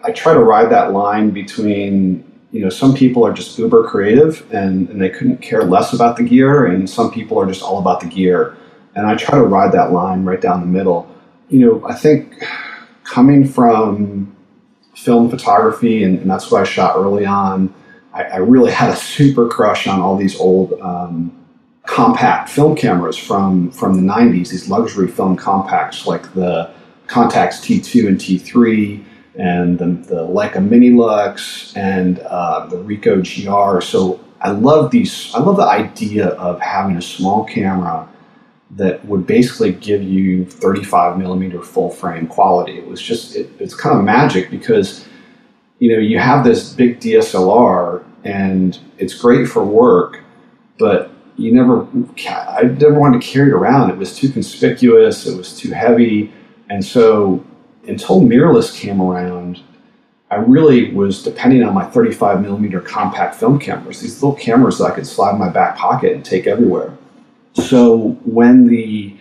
I 0.05 0.13
try 0.13 0.33
to 0.33 0.41
ride 0.41 0.71
that 0.71 0.93
line 0.93 1.31
between 1.31 2.25
you 2.53 2.61
know 2.61 2.71
some 2.71 2.95
people 2.95 3.27
are 3.27 3.33
just 3.33 3.59
uber 3.59 3.89
creative 3.89 4.47
and, 4.53 4.89
and 4.89 5.01
they 5.01 5.11
couldn't 5.11 5.39
care 5.39 5.65
less 5.65 5.93
about 5.93 6.17
the 6.17 6.23
gear, 6.23 6.67
and 6.67 6.89
some 6.89 7.11
people 7.11 7.39
are 7.41 7.47
just 7.47 7.63
all 7.63 7.79
about 7.79 8.01
the 8.01 8.07
gear. 8.07 8.57
And 8.95 9.07
I 9.07 9.15
try 9.15 9.39
to 9.39 9.45
ride 9.45 9.73
that 9.73 9.93
line 9.93 10.25
right 10.25 10.41
down 10.41 10.61
the 10.61 10.67
middle. 10.67 11.09
You 11.49 11.61
know, 11.61 11.87
I 11.87 11.95
think 11.95 12.43
coming 13.09 13.47
from 13.47 14.35
film 14.95 15.31
photography, 15.31 16.05
and, 16.05 16.19
and 16.19 16.31
that's 16.31 16.51
what 16.51 16.61
I 16.61 16.65
shot 16.65 16.97
early 16.97 17.25
on. 17.25 17.73
I, 18.13 18.25
I, 18.25 18.37
really 18.37 18.71
had 18.71 18.91
a 18.91 18.97
super 18.97 19.49
crush 19.49 19.87
on 19.87 20.01
all 20.01 20.17
these 20.17 20.39
old 20.39 20.79
um, 20.81 21.35
compact 21.87 22.49
film 22.51 22.77
cameras 22.77 23.17
from 23.17 23.71
from 23.71 23.95
the 23.95 24.13
90s. 24.13 24.51
These 24.51 24.69
luxury 24.69 25.09
film 25.09 25.37
compacts 25.37 26.07
like 26.07 26.35
the 26.35 26.71
Contax 27.07 27.61
T2 27.63 28.09
and 28.09 28.19
T3, 28.19 29.05
and 29.37 29.79
the, 29.79 29.87
the 29.87 30.27
Leica 30.27 30.63
Mini 30.63 30.91
Lux, 30.91 31.75
and 31.77 32.19
uh, 32.21 32.67
the 32.67 32.77
Ricoh 32.77 33.23
GR. 33.23 33.81
So 33.81 34.21
I 34.41 34.51
love 34.51 34.91
these. 34.91 35.33
I 35.35 35.41
love 35.41 35.57
the 35.57 35.67
idea 35.67 36.29
of 36.31 36.61
having 36.61 36.97
a 36.97 37.03
small 37.03 37.45
camera 37.45 38.09
that 38.73 39.05
would 39.07 39.27
basically 39.27 39.73
give 39.73 40.03
you 40.03 40.45
35 40.45 41.19
millimeter 41.19 41.63
full 41.63 41.91
frame 41.91 42.27
quality. 42.27 42.79
It 42.79 42.87
was 42.87 43.01
just, 43.01 43.35
it, 43.35 43.51
it's 43.59 43.75
kind 43.75 43.99
of 43.99 44.05
magic 44.05 44.51
because, 44.51 45.07
you 45.79 45.93
know, 45.93 45.99
you 45.99 46.19
have 46.19 46.45
this 46.45 46.73
big 46.73 47.01
DSLR 47.01 48.05
and 48.25 48.79
it's 48.99 49.15
great 49.15 49.49
for 49.49 49.65
work, 49.65 50.21
but 50.79 51.11
you 51.37 51.53
never, 51.53 51.87
I 52.29 52.63
never 52.63 52.99
wanted 52.99 53.23
to 53.23 53.27
carry 53.27 53.49
it 53.49 53.55
around. 53.55 53.91
It 53.91 53.97
was 53.97 54.15
too 54.15 54.29
conspicuous, 54.29 55.27
it 55.27 55.37
was 55.37 55.59
too 55.59 55.71
heavy. 55.71 56.33
And 56.69 56.85
so 56.85 57.45
until 57.87 58.21
mirrorless 58.21 58.79
came 58.79 59.01
around, 59.01 59.61
I 60.31 60.37
really 60.37 60.93
was 60.93 61.23
depending 61.23 61.63
on 61.65 61.73
my 61.73 61.87
35 61.87 62.43
millimeter 62.43 62.81
compact 62.81 63.37
film 63.37 63.59
cameras, 63.59 64.01
these 64.01 64.23
little 64.23 64.37
cameras 64.37 64.79
that 64.79 64.85
I 64.85 64.95
could 64.95 65.07
slide 65.07 65.33
in 65.33 65.39
my 65.39 65.49
back 65.49 65.77
pocket 65.77 66.13
and 66.13 66.23
take 66.23 66.47
everywhere. 66.47 66.93
So 67.63 68.19
when 68.25 68.67
the 68.67 69.17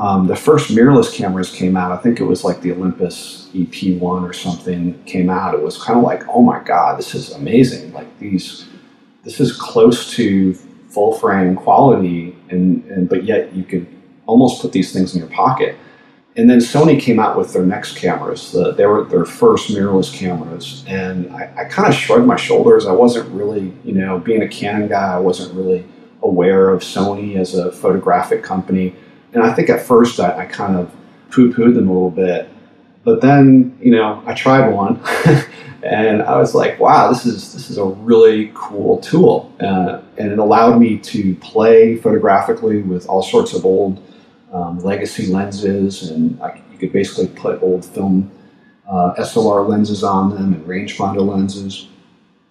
um, 0.00 0.26
the 0.26 0.36
first 0.36 0.70
mirrorless 0.70 1.14
cameras 1.14 1.50
came 1.50 1.76
out, 1.76 1.92
I 1.92 1.98
think 1.98 2.18
it 2.18 2.24
was 2.24 2.44
like 2.44 2.62
the 2.62 2.72
Olympus 2.72 3.50
EP1 3.52 4.00
or 4.00 4.32
something 4.32 5.02
came 5.04 5.28
out. 5.28 5.54
It 5.54 5.60
was 5.60 5.82
kind 5.82 5.98
of 5.98 6.04
like, 6.04 6.26
oh 6.28 6.40
my 6.40 6.60
god, 6.60 6.98
this 6.98 7.14
is 7.14 7.32
amazing! 7.32 7.92
Like 7.92 8.18
these, 8.18 8.66
this 9.22 9.38
is 9.38 9.54
close 9.54 10.10
to 10.14 10.54
full 10.88 11.12
frame 11.18 11.56
quality, 11.56 12.36
and, 12.48 12.84
and 12.86 13.08
but 13.08 13.24
yet 13.24 13.54
you 13.54 13.64
could 13.64 13.86
almost 14.26 14.62
put 14.62 14.72
these 14.72 14.92
things 14.92 15.14
in 15.14 15.20
your 15.20 15.28
pocket. 15.28 15.76
And 16.34 16.48
then 16.48 16.58
Sony 16.60 16.98
came 16.98 17.20
out 17.20 17.36
with 17.36 17.52
their 17.52 17.66
NEX 17.66 17.92
cameras. 17.92 18.52
The, 18.52 18.72
they 18.72 18.86
were 18.86 19.04
their 19.04 19.26
first 19.26 19.70
mirrorless 19.70 20.14
cameras, 20.14 20.82
and 20.88 21.30
I, 21.32 21.52
I 21.58 21.64
kind 21.64 21.86
of 21.86 21.94
shrugged 21.94 22.26
my 22.26 22.36
shoulders. 22.36 22.86
I 22.86 22.92
wasn't 22.92 23.28
really, 23.30 23.74
you 23.84 23.92
know, 23.92 24.18
being 24.18 24.40
a 24.40 24.48
Canon 24.48 24.88
guy, 24.88 25.12
I 25.12 25.18
wasn't 25.18 25.54
really 25.54 25.84
aware 26.22 26.70
of 26.70 26.82
Sony 26.82 27.36
as 27.36 27.54
a 27.54 27.72
photographic 27.72 28.42
company. 28.42 28.94
And 29.32 29.42
I 29.42 29.52
think 29.52 29.70
at 29.70 29.82
first 29.82 30.20
I, 30.20 30.40
I 30.40 30.46
kind 30.46 30.76
of 30.76 30.94
poo 31.30 31.52
pooed 31.52 31.74
them 31.74 31.88
a 31.88 31.92
little 31.92 32.10
bit. 32.10 32.48
But 33.04 33.20
then, 33.20 33.76
you 33.80 33.90
know, 33.90 34.22
I 34.26 34.34
tried 34.34 34.68
one 34.68 35.00
and 35.82 36.22
I 36.22 36.36
was 36.38 36.54
like, 36.54 36.78
wow, 36.78 37.08
this 37.08 37.26
is, 37.26 37.52
this 37.52 37.68
is 37.68 37.78
a 37.78 37.84
really 37.84 38.52
cool 38.54 38.98
tool. 38.98 39.52
Uh, 39.60 40.00
and 40.18 40.30
it 40.30 40.38
allowed 40.38 40.78
me 40.78 40.98
to 40.98 41.34
play 41.36 41.96
photographically 41.96 42.82
with 42.82 43.06
all 43.08 43.22
sorts 43.22 43.54
of 43.54 43.64
old 43.64 44.00
um, 44.52 44.78
legacy 44.80 45.26
lenses. 45.26 46.10
And 46.10 46.40
I, 46.40 46.62
you 46.70 46.78
could 46.78 46.92
basically 46.92 47.26
put 47.28 47.60
old 47.62 47.84
film 47.84 48.30
uh, 48.88 49.14
SLR 49.18 49.68
lenses 49.68 50.04
on 50.04 50.30
them 50.30 50.52
and 50.52 50.64
rangefinder 50.66 51.26
lenses. 51.26 51.88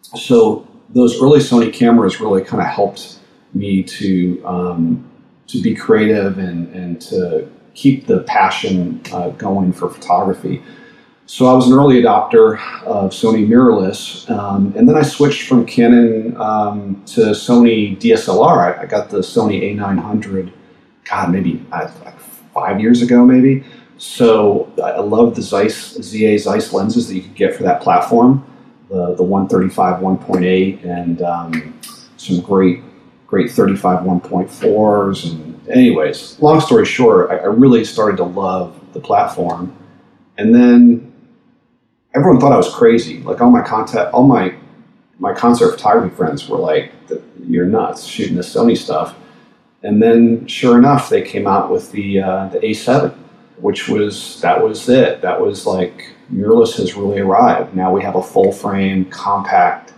So 0.02 0.68
those 0.90 1.22
early 1.22 1.40
Sony 1.40 1.72
cameras 1.72 2.20
really 2.20 2.44
kind 2.44 2.62
of 2.62 2.68
helped 2.68 3.20
me 3.54 3.84
to 3.84 4.46
um, 4.46 5.10
to 5.48 5.62
be 5.62 5.76
creative 5.76 6.38
and, 6.38 6.74
and 6.74 7.02
to 7.02 7.50
keep 7.74 8.08
the 8.08 8.20
passion 8.22 9.02
uh, 9.12 9.30
going 9.32 9.74
for 9.74 9.90
photography. 9.90 10.62
So 11.26 11.46
I 11.46 11.54
was 11.54 11.68
an 11.68 11.74
early 11.74 12.02
adopter 12.02 12.56
of 12.84 13.12
Sony 13.12 13.48
mirrorless, 13.48 14.30
um, 14.30 14.74
and 14.76 14.88
then 14.88 14.98
I 14.98 15.02
switched 15.02 15.48
from 15.48 15.66
Canon 15.66 16.36
um, 16.36 17.02
to 17.08 17.22
Sony 17.32 17.98
DSLR. 17.98 18.78
I, 18.78 18.82
I, 18.82 18.86
got 18.86 19.10
the 19.10 19.20
Sony 19.20 19.62
A900, 19.74 20.52
God, 21.06 21.32
maybe 21.32 21.66
uh, 21.72 21.90
like 22.04 22.20
five 22.54 22.82
years 22.82 23.02
ago, 23.02 23.26
maybe. 23.26 23.64
So 23.98 24.74
I 24.84 25.00
love 25.00 25.36
the 25.36 25.42
Zeiss 25.42 25.94
ZA 26.02 26.38
Zeiss 26.38 26.74
lenses 26.74 27.08
that 27.08 27.16
you 27.16 27.22
could 27.22 27.36
get 27.36 27.56
for 27.56 27.64
that 27.64 27.82
platform, 27.82 28.46
the 28.90 29.16
the 29.16 29.24
135 29.24 30.02
1.8, 30.02 30.86
and 30.86 31.22
um, 31.22 31.80
some 32.18 32.42
great 32.42 32.84
great 33.32 33.50
35 33.50 34.00
1.4s. 34.00 35.32
And 35.32 35.70
anyways, 35.70 36.38
long 36.42 36.60
story 36.60 36.86
short, 36.86 37.32
I, 37.32 37.38
I 37.38 37.46
really 37.46 37.86
started 37.86 38.18
to 38.18 38.26
love 38.26 38.78
the 38.92 39.00
platform. 39.00 39.74
And 40.38 40.54
then 40.54 41.14
everyone 42.14 42.42
thought 42.42 42.52
I 42.52 42.58
was 42.58 42.72
crazy. 42.76 43.22
Like 43.22 43.40
all 43.40 43.50
my 43.50 43.64
contact, 43.64 44.14
all 44.14 44.28
my 44.28 44.54
my 45.18 45.34
concert 45.34 45.72
photography 45.72 46.14
friends 46.16 46.50
were 46.50 46.58
like, 46.58 46.92
"You're 47.48 47.68
nuts 47.68 48.04
shooting 48.04 48.36
this 48.36 48.54
Sony 48.54 48.76
stuff." 48.76 49.16
And 49.84 50.02
then, 50.02 50.48
sure 50.48 50.78
enough, 50.78 51.10
they 51.10 51.22
came 51.22 51.48
out 51.48 51.72
with 51.72 51.92
the 51.92 52.22
uh, 52.22 52.48
the 52.48 52.60
A7, 52.60 53.16
which 53.58 53.88
was 53.88 54.42
that 54.42 54.62
was 54.62 54.90
it. 54.90 55.22
That 55.22 55.40
was 55.40 55.66
like 55.66 56.16
mirrorless 56.34 56.76
has 56.78 56.96
really 56.96 57.20
arrived. 57.20 57.76
Now 57.76 57.94
we 57.94 58.02
have 58.02 58.16
a 58.16 58.24
full 58.24 58.52
frame, 58.52 59.06
compact 59.06 59.94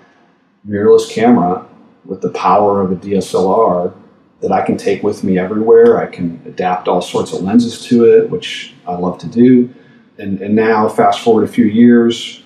mirrorless 0.68 1.10
camera 1.10 1.66
with 2.06 2.22
the 2.22 2.30
power 2.30 2.82
of 2.82 2.92
a 2.92 2.96
DSLR 2.96 3.94
that 4.42 4.52
I 4.52 4.66
can 4.66 4.78
take 4.78 5.04
with 5.04 5.24
me 5.24 5.38
everywhere. 5.38 6.00
I 6.02 6.06
can 6.06 6.42
adapt 6.46 6.88
all 6.88 7.02
sorts 7.02 7.32
of 7.34 7.42
lenses 7.42 7.86
to 7.86 8.06
it, 8.06 8.30
which 8.30 8.74
I 8.86 8.96
love 8.96 9.18
to 9.20 9.28
do. 9.28 9.74
And, 10.18 10.42
and 10.42 10.56
now, 10.56 10.90
fast 10.90 11.22
forward 11.22 11.46
a 11.46 11.48
few 11.48 11.66
years, 11.66 12.44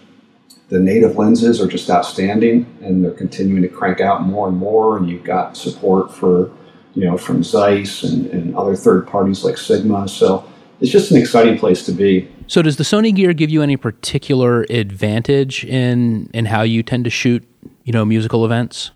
the 0.70 0.80
native 0.80 1.18
lenses 1.18 1.60
are 1.60 1.68
just 1.68 1.90
outstanding 1.90 2.66
and 2.82 3.04
they're 3.04 3.12
continuing 3.12 3.62
to 3.64 3.68
crank 3.68 4.00
out 4.00 4.22
more 4.24 4.48
and 4.48 4.58
more. 4.58 4.98
And 4.98 5.10
you've 5.10 5.24
got 5.24 5.58
support 5.58 6.14
for, 6.14 6.52
you 6.94 7.06
know, 7.06 7.18
from 7.18 7.44
Zeiss 7.44 8.04
and, 8.04 8.28
and 8.28 8.56
other 8.56 8.76
third 8.76 9.08
parties 9.08 9.44
like 9.44 9.58
Sigma. 9.58 10.08
So 10.08 10.48
it's 10.80 10.92
just 10.92 11.12
an 11.12 11.18
exciting 11.18 11.58
place 11.58 11.86
to 11.86 11.92
be. 11.92 12.30
So 12.48 12.62
does 12.62 12.78
the 12.78 12.84
Sony 12.84 13.14
gear 13.14 13.34
give 13.34 13.50
you 13.50 13.62
any 13.62 13.76
particular 13.76 14.66
advantage 14.70 15.66
in 15.66 16.30
in 16.34 16.46
how 16.46 16.62
you 16.62 16.84
tend 16.84 17.04
to 17.06 17.10
shoot, 17.10 17.44
you 17.84 17.92
know, 17.92 18.06
musical 18.06 18.46
events? 18.46 18.92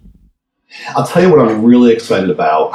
I'll 0.89 1.05
tell 1.05 1.21
you 1.21 1.29
what 1.29 1.39
I'm 1.39 1.63
really 1.63 1.91
excited 1.91 2.29
about, 2.29 2.73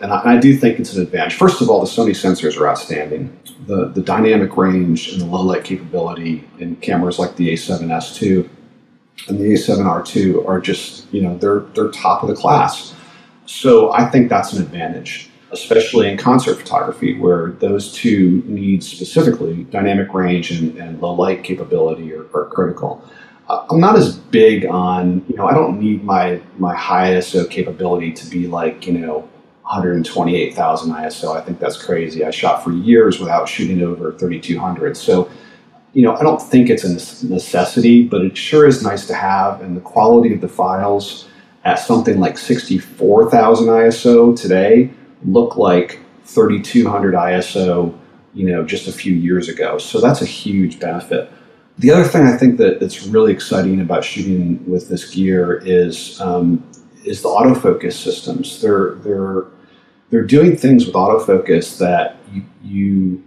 and 0.00 0.12
I, 0.12 0.20
and 0.20 0.30
I, 0.30 0.38
do 0.38 0.56
think 0.56 0.80
it's 0.80 0.94
an 0.94 1.02
advantage. 1.02 1.34
First 1.34 1.60
of 1.60 1.70
all, 1.70 1.80
the 1.80 1.86
Sony 1.86 2.10
sensors 2.10 2.58
are 2.58 2.68
outstanding. 2.68 3.38
The, 3.66 3.88
the 3.88 4.02
dynamic 4.02 4.56
range 4.56 5.12
and 5.12 5.20
the 5.20 5.26
low 5.26 5.42
light 5.42 5.64
capability 5.64 6.48
in 6.58 6.76
cameras 6.76 7.18
like 7.18 7.36
the 7.36 7.50
A7S2 7.50 8.48
and 9.28 9.38
the 9.38 9.44
A7R2 9.44 10.46
are 10.46 10.60
just, 10.60 11.12
you 11.12 11.22
know, 11.22 11.36
they're, 11.38 11.60
they're 11.74 11.90
top 11.90 12.22
of 12.22 12.28
the 12.28 12.34
class. 12.34 12.94
So 13.46 13.92
I 13.92 14.08
think 14.08 14.28
that's 14.28 14.52
an 14.52 14.62
advantage, 14.62 15.30
especially 15.52 16.08
in 16.08 16.18
concert 16.18 16.56
photography, 16.56 17.18
where 17.18 17.52
those 17.52 17.92
two 17.92 18.42
needs 18.46 18.88
specifically 18.88 19.64
dynamic 19.64 20.12
range 20.12 20.50
and, 20.50 20.76
and 20.78 21.00
low 21.00 21.14
light 21.14 21.44
capability 21.44 22.12
are, 22.12 22.26
are 22.34 22.46
critical. 22.46 23.08
I'm 23.48 23.80
not 23.80 23.96
as 23.96 24.16
big 24.16 24.66
on, 24.66 25.24
you 25.28 25.36
know, 25.36 25.46
I 25.46 25.54
don't 25.54 25.78
need 25.80 26.02
my 26.04 26.40
my 26.58 26.74
high 26.74 27.12
ISO 27.12 27.48
capability 27.48 28.12
to 28.12 28.26
be 28.28 28.46
like, 28.48 28.86
you 28.86 28.94
know, 28.94 29.28
128,000 29.62 30.92
ISO. 30.92 31.36
I 31.36 31.40
think 31.40 31.58
that's 31.58 31.80
crazy. 31.80 32.24
I 32.24 32.30
shot 32.30 32.62
for 32.62 32.72
years 32.72 33.18
without 33.18 33.48
shooting 33.48 33.82
over 33.82 34.12
3200. 34.12 34.96
So, 34.96 35.28
you 35.92 36.02
know, 36.02 36.14
I 36.14 36.22
don't 36.22 36.40
think 36.40 36.70
it's 36.70 36.84
a 36.84 37.26
necessity, 37.26 38.04
but 38.04 38.22
it 38.22 38.36
sure 38.36 38.66
is 38.66 38.82
nice 38.82 39.06
to 39.08 39.14
have. 39.14 39.60
And 39.60 39.76
the 39.76 39.80
quality 39.80 40.32
of 40.32 40.40
the 40.40 40.48
files 40.48 41.28
at 41.64 41.80
something 41.80 42.20
like 42.20 42.38
64,000 42.38 43.66
ISO 43.66 44.40
today 44.40 44.90
look 45.24 45.56
like 45.56 46.00
3200 46.26 47.14
ISO, 47.14 47.96
you 48.34 48.46
know, 48.46 48.64
just 48.64 48.86
a 48.86 48.92
few 48.92 49.14
years 49.14 49.48
ago. 49.48 49.78
So 49.78 50.00
that's 50.00 50.22
a 50.22 50.26
huge 50.26 50.78
benefit. 50.78 51.32
The 51.78 51.90
other 51.90 52.04
thing 52.04 52.22
I 52.22 52.36
think 52.36 52.56
that, 52.58 52.80
that's 52.80 53.06
really 53.06 53.32
exciting 53.32 53.80
about 53.80 54.02
shooting 54.04 54.64
with 54.68 54.88
this 54.88 55.10
gear 55.10 55.60
is 55.64 56.18
um, 56.20 56.66
is 57.04 57.22
the 57.22 57.28
autofocus 57.28 57.92
systems. 57.92 58.60
They're 58.60 58.94
they're 58.96 59.44
they're 60.10 60.24
doing 60.24 60.56
things 60.56 60.86
with 60.86 60.94
autofocus 60.94 61.78
that 61.78 62.16
you, 62.32 62.42
you 62.62 63.24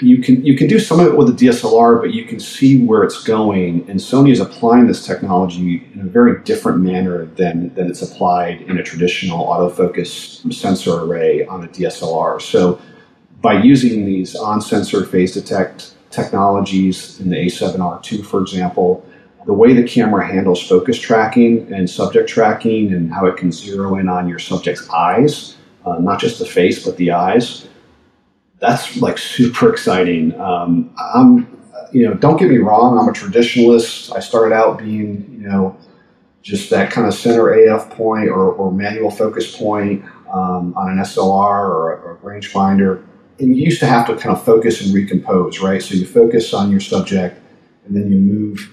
you 0.00 0.22
can 0.22 0.44
you 0.44 0.56
can 0.56 0.66
do 0.66 0.78
some 0.78 0.98
of 0.98 1.06
it 1.08 1.16
with 1.16 1.28
a 1.28 1.32
DSLR, 1.32 2.00
but 2.00 2.14
you 2.14 2.24
can 2.24 2.40
see 2.40 2.82
where 2.82 3.02
it's 3.02 3.22
going. 3.22 3.88
And 3.90 4.00
Sony 4.00 4.32
is 4.32 4.40
applying 4.40 4.86
this 4.86 5.04
technology 5.04 5.86
in 5.92 6.00
a 6.00 6.04
very 6.04 6.40
different 6.44 6.80
manner 6.80 7.26
than 7.26 7.74
than 7.74 7.90
it's 7.90 8.00
applied 8.00 8.62
in 8.62 8.78
a 8.78 8.82
traditional 8.82 9.44
autofocus 9.46 10.50
sensor 10.52 11.02
array 11.02 11.44
on 11.44 11.64
a 11.64 11.68
DSLR. 11.68 12.40
So 12.40 12.80
by 13.42 13.60
using 13.60 14.06
these 14.06 14.34
on-sensor 14.36 15.04
phase 15.04 15.34
detect 15.34 15.94
technologies 16.12 17.18
in 17.20 17.30
the 17.30 17.36
A7R2, 17.36 18.24
for 18.24 18.40
example, 18.40 19.04
the 19.46 19.52
way 19.52 19.72
the 19.72 19.82
camera 19.82 20.26
handles 20.26 20.62
focus 20.62 20.98
tracking 20.98 21.72
and 21.72 21.90
subject 21.90 22.28
tracking 22.28 22.92
and 22.92 23.12
how 23.12 23.26
it 23.26 23.36
can 23.36 23.50
zero 23.50 23.96
in 23.96 24.08
on 24.08 24.28
your 24.28 24.38
subject's 24.38 24.88
eyes, 24.90 25.56
uh, 25.84 25.98
not 25.98 26.20
just 26.20 26.38
the 26.38 26.46
face 26.46 26.84
but 26.84 26.96
the 26.96 27.10
eyes 27.10 27.66
that's 28.62 28.96
like 28.98 29.18
super 29.36 29.70
exciting. 29.70 30.40
Um, 30.40 30.94
I'm, 31.14 31.60
you 31.92 32.08
know, 32.08 32.14
don't 32.14 32.38
get 32.38 32.48
me 32.48 32.58
wrong. 32.58 32.98
I'm 32.98 33.08
a 33.08 33.12
traditionalist. 33.12 34.16
I 34.16 34.20
started 34.20 34.54
out 34.54 34.78
being, 34.78 35.28
you 35.38 35.48
know, 35.48 35.76
just 36.40 36.70
that 36.70 36.90
kind 36.90 37.06
of 37.06 37.12
center 37.12 37.52
AF 37.52 37.90
point 37.90 38.28
or, 38.28 38.52
or 38.52 38.72
manual 38.72 39.10
focus 39.10 39.54
point 39.54 40.02
um, 40.32 40.74
on 40.74 40.90
an 40.90 40.98
SLR 40.98 41.28
or, 41.28 41.96
or 41.98 42.14
a 42.14 42.26
rangefinder. 42.26 43.04
And 43.42 43.56
you 43.56 43.64
used 43.64 43.80
to 43.80 43.86
have 43.86 44.06
to 44.06 44.16
kind 44.16 44.34
of 44.34 44.44
focus 44.44 44.80
and 44.80 44.94
recompose, 44.94 45.60
right? 45.60 45.82
So 45.82 45.94
you 45.94 46.06
focus 46.06 46.54
on 46.54 46.70
your 46.70 46.80
subject 46.80 47.40
and 47.84 47.96
then 47.96 48.10
you 48.10 48.18
move 48.18 48.70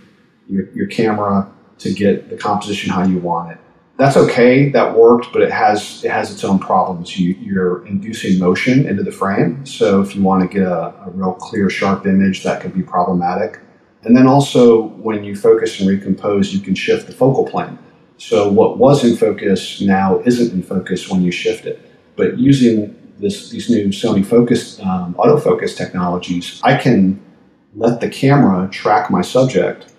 your, 0.48 0.70
your 0.72 0.88
camera 0.88 1.52
to 1.80 1.94
get 1.94 2.30
the 2.30 2.38
composition 2.38 2.92
how 2.92 3.04
you 3.04 3.18
want 3.18 3.52
it 3.52 3.58
that's 4.00 4.16
okay. 4.16 4.70
That 4.70 4.98
worked, 4.98 5.34
but 5.34 5.42
it 5.42 5.52
has 5.52 6.06
it 6.06 6.12
has 6.12 6.32
its 6.32 6.46
own 6.46 6.58
problems. 6.58 7.20
You, 7.20 7.34
you're 7.34 7.86
inducing 7.86 8.40
motion 8.40 8.88
into 8.88 9.04
the 9.04 9.12
frame, 9.12 9.66
so 9.66 10.02
if 10.02 10.16
you 10.16 10.24
want 10.24 10.42
to 10.42 10.58
get 10.58 10.66
a, 10.66 10.94
a 11.06 11.10
real 11.10 11.34
clear, 11.34 11.70
sharp 11.70 12.06
image, 12.08 12.42
that 12.44 12.62
could 12.62 12.74
be 12.74 12.82
problematic. 12.82 13.60
And 14.04 14.16
then 14.16 14.26
also, 14.26 14.84
when 14.84 15.26
you 15.26 15.36
focus 15.36 15.82
and 15.82 15.90
recompose, 15.90 16.54
you 16.54 16.62
can 16.62 16.76
shift 16.76 17.08
the 17.08 17.12
focal 17.12 17.46
plane. 17.46 17.78
So 18.16 18.50
what 18.50 18.78
was 18.78 19.04
in 19.04 19.18
focus 19.18 19.82
now 19.82 20.22
isn't 20.22 20.54
in 20.54 20.64
focus 20.64 21.10
when 21.10 21.22
you 21.22 21.32
shift 21.32 21.66
it. 21.66 21.86
But 22.16 22.40
using 22.40 22.96
this, 23.20 23.50
these 23.50 23.70
new 23.70 23.88
Sony 23.88 24.26
focus 24.26 24.80
um, 24.82 25.14
autofocus 25.16 25.76
technologies, 25.76 26.60
I 26.64 26.76
can 26.76 27.22
let 27.76 28.02
the 28.02 28.10
camera 28.10 28.70
track 28.70 29.12
my 29.12 29.22
subject 29.22 29.94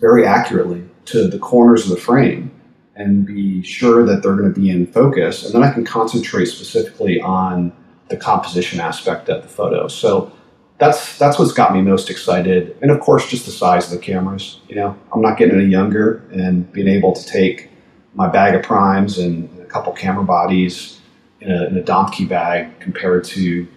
very 0.00 0.26
accurately 0.26 0.84
to 1.06 1.28
the 1.28 1.38
corners 1.38 1.84
of 1.84 1.90
the 1.90 2.00
frame 2.00 2.50
and 2.96 3.24
be 3.24 3.62
sure 3.62 4.04
that 4.04 4.22
they're 4.22 4.36
going 4.36 4.52
to 4.52 4.60
be 4.60 4.70
in 4.70 4.86
focus. 4.86 5.44
And 5.44 5.54
then 5.54 5.62
I 5.62 5.72
can 5.72 5.84
concentrate 5.84 6.46
specifically 6.46 7.20
on 7.20 7.72
the 8.08 8.16
composition 8.16 8.80
aspect 8.80 9.28
of 9.28 9.42
the 9.42 9.48
photo. 9.48 9.86
So 9.88 10.32
that's 10.78 11.18
that's 11.18 11.38
what's 11.38 11.52
got 11.52 11.74
me 11.74 11.82
most 11.82 12.10
excited. 12.10 12.76
And 12.82 12.90
of 12.90 13.00
course, 13.00 13.28
just 13.28 13.46
the 13.46 13.52
size 13.52 13.92
of 13.92 13.98
the 13.98 14.04
cameras. 14.04 14.60
You 14.68 14.76
know, 14.76 14.96
I'm 15.12 15.20
not 15.20 15.38
getting 15.38 15.56
any 15.56 15.66
younger, 15.66 16.24
and 16.32 16.70
being 16.72 16.88
able 16.88 17.12
to 17.12 17.24
take 17.26 17.70
my 18.14 18.28
bag 18.28 18.54
of 18.54 18.62
primes 18.62 19.18
and 19.18 19.48
a 19.60 19.64
couple 19.66 19.92
camera 19.92 20.24
bodies 20.24 20.97
in 21.40 21.50
a, 21.50 21.66
in 21.66 21.78
a 21.78 21.82
Domke 21.82 22.28
bag 22.28 22.78
compared 22.80 23.24
to 23.24 23.42
you 23.42 23.68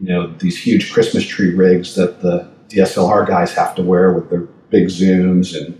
know 0.00 0.28
these 0.38 0.58
huge 0.58 0.92
Christmas 0.92 1.24
tree 1.24 1.54
rigs 1.54 1.94
that 1.94 2.20
the 2.20 2.50
DSLR 2.68 3.26
guys 3.26 3.52
have 3.54 3.74
to 3.76 3.82
wear 3.82 4.12
with 4.12 4.30
their 4.30 4.42
big 4.70 4.86
zooms 4.86 5.56
and 5.56 5.78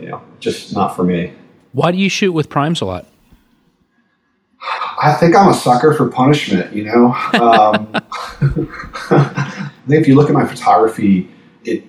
you 0.00 0.08
know 0.08 0.22
just 0.40 0.74
not 0.74 0.96
for 0.96 1.04
me. 1.04 1.32
Why 1.72 1.92
do 1.92 1.98
you 1.98 2.08
shoot 2.08 2.32
with 2.32 2.48
primes 2.48 2.80
a 2.80 2.84
lot? 2.84 3.06
I 5.02 5.14
think 5.14 5.34
I'm 5.34 5.48
a 5.48 5.54
sucker 5.54 5.94
for 5.94 6.08
punishment, 6.08 6.74
you 6.74 6.84
know. 6.84 7.14
Um, 7.34 7.90
I 9.10 9.70
think 9.88 10.02
if 10.02 10.08
you 10.08 10.14
look 10.14 10.28
at 10.28 10.34
my 10.34 10.44
photography, 10.44 11.30
it 11.64 11.84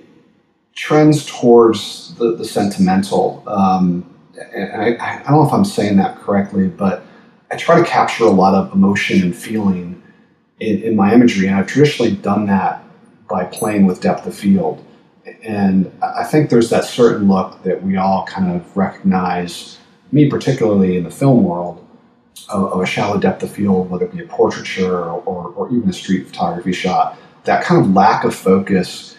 trends 0.75 1.25
towards 1.25 2.15
the, 2.15 2.35
the 2.37 2.45
sentimental. 2.45 3.43
Um, 3.47 4.07
and 4.53 4.81
I, 4.81 4.95
I, 4.99 5.23
don't 5.23 5.31
know 5.31 5.45
if 5.45 5.51
I'm 5.51 5.65
saying 5.65 5.97
that 5.97 6.19
correctly, 6.19 6.67
but 6.67 7.03
I 7.51 7.57
try 7.57 7.77
to 7.77 7.85
capture 7.85 8.23
a 8.23 8.29
lot 8.29 8.53
of 8.53 8.73
emotion 8.73 9.21
and 9.21 9.35
feeling 9.35 10.01
in, 10.61 10.81
in 10.83 10.95
my 10.95 11.13
imagery, 11.13 11.47
and 11.47 11.57
I've 11.57 11.67
traditionally 11.67 12.15
done 12.15 12.45
that 12.45 12.83
by 13.29 13.43
playing 13.45 13.85
with 13.85 13.99
depth 13.99 14.25
of 14.25 14.33
field. 14.33 14.85
And 15.43 15.91
I 16.01 16.23
think 16.23 16.49
there's 16.49 16.69
that 16.69 16.85
certain 16.85 17.27
look 17.27 17.61
that 17.63 17.83
we 17.83 17.97
all 17.97 18.25
kind 18.25 18.55
of 18.55 18.77
recognize, 18.77 19.77
me 20.11 20.29
particularly 20.29 20.97
in 20.97 21.03
the 21.03 21.11
film 21.11 21.43
world, 21.43 21.85
of, 22.49 22.71
of 22.73 22.81
a 22.81 22.85
shallow 22.85 23.19
depth 23.19 23.43
of 23.43 23.51
field, 23.51 23.89
whether 23.89 24.05
it 24.05 24.13
be 24.13 24.23
a 24.23 24.27
portraiture 24.27 25.09
or, 25.09 25.49
or, 25.49 25.69
even 25.71 25.89
a 25.89 25.93
street 25.93 26.27
photography 26.27 26.71
shot. 26.71 27.17
That 27.43 27.63
kind 27.63 27.83
of 27.83 27.93
lack 27.93 28.23
of 28.23 28.33
focus 28.33 29.17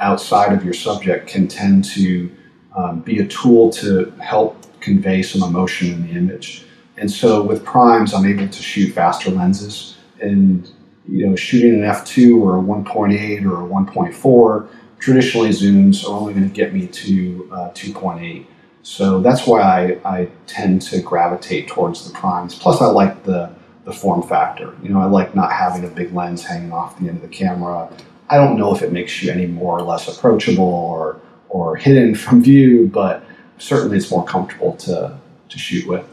outside 0.00 0.52
of 0.52 0.64
your 0.64 0.74
subject 0.74 1.28
can 1.28 1.48
tend 1.48 1.84
to 1.86 2.30
um, 2.76 3.00
be 3.00 3.18
a 3.18 3.26
tool 3.26 3.70
to 3.72 4.10
help 4.20 4.56
convey 4.80 5.22
some 5.22 5.42
emotion 5.42 5.92
in 5.92 6.06
the 6.06 6.12
image. 6.12 6.64
And 6.96 7.10
so 7.10 7.42
with 7.42 7.64
primes, 7.64 8.14
I'm 8.14 8.26
able 8.26 8.48
to 8.48 8.62
shoot 8.62 8.92
faster 8.92 9.30
lenses. 9.30 9.96
And 10.20 10.70
you 11.08 11.26
know, 11.26 11.36
shooting 11.36 11.74
an 11.74 11.80
f2 11.80 12.40
or 12.40 12.58
a 12.58 12.62
1.8 12.62 13.44
or 13.44 13.64
a 13.64 13.68
1.4 13.68 14.68
traditionally 15.02 15.50
zooms 15.50 16.04
are 16.04 16.12
only 16.12 16.32
going 16.32 16.48
to 16.48 16.54
get 16.54 16.72
me 16.72 16.86
to 16.86 17.48
uh, 17.52 17.70
2.8. 17.70 18.46
So 18.82 19.20
that's 19.20 19.46
why 19.46 19.60
I, 19.60 19.98
I 20.04 20.28
tend 20.46 20.82
to 20.82 21.00
gravitate 21.02 21.68
towards 21.68 22.06
the 22.06 22.14
primes. 22.14 22.54
Plus, 22.54 22.80
I 22.80 22.86
like 22.86 23.24
the, 23.24 23.50
the 23.84 23.92
form 23.92 24.22
factor. 24.22 24.76
You 24.80 24.90
know, 24.90 25.00
I 25.00 25.06
like 25.06 25.34
not 25.34 25.50
having 25.52 25.84
a 25.84 25.88
big 25.88 26.14
lens 26.14 26.44
hanging 26.44 26.72
off 26.72 26.98
the 27.00 27.08
end 27.08 27.16
of 27.16 27.22
the 27.22 27.28
camera. 27.28 27.92
I 28.30 28.36
don't 28.36 28.56
know 28.56 28.74
if 28.74 28.82
it 28.82 28.92
makes 28.92 29.22
you 29.22 29.32
any 29.32 29.46
more 29.46 29.76
or 29.78 29.82
less 29.82 30.06
approachable 30.06 30.64
or, 30.64 31.20
or 31.48 31.76
hidden 31.76 32.14
from 32.24 32.42
view, 32.42 32.88
but 32.92 33.24
certainly 33.58 33.96
it's 33.96 34.10
more 34.10 34.24
comfortable 34.24 34.76
to, 34.76 35.18
to 35.48 35.58
shoot 35.58 35.86
with. 35.88 36.06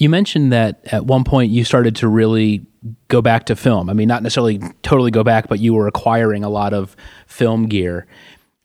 You 0.00 0.08
mentioned 0.08 0.50
that 0.50 0.80
at 0.86 1.04
one 1.04 1.24
point 1.24 1.52
you 1.52 1.62
started 1.62 1.94
to 1.96 2.08
really 2.08 2.64
go 3.08 3.20
back 3.20 3.44
to 3.46 3.54
film. 3.54 3.90
I 3.90 3.92
mean, 3.92 4.08
not 4.08 4.22
necessarily 4.22 4.58
totally 4.82 5.10
go 5.10 5.22
back, 5.22 5.46
but 5.46 5.60
you 5.60 5.74
were 5.74 5.86
acquiring 5.86 6.42
a 6.42 6.48
lot 6.48 6.72
of 6.72 6.96
film 7.26 7.66
gear. 7.66 8.06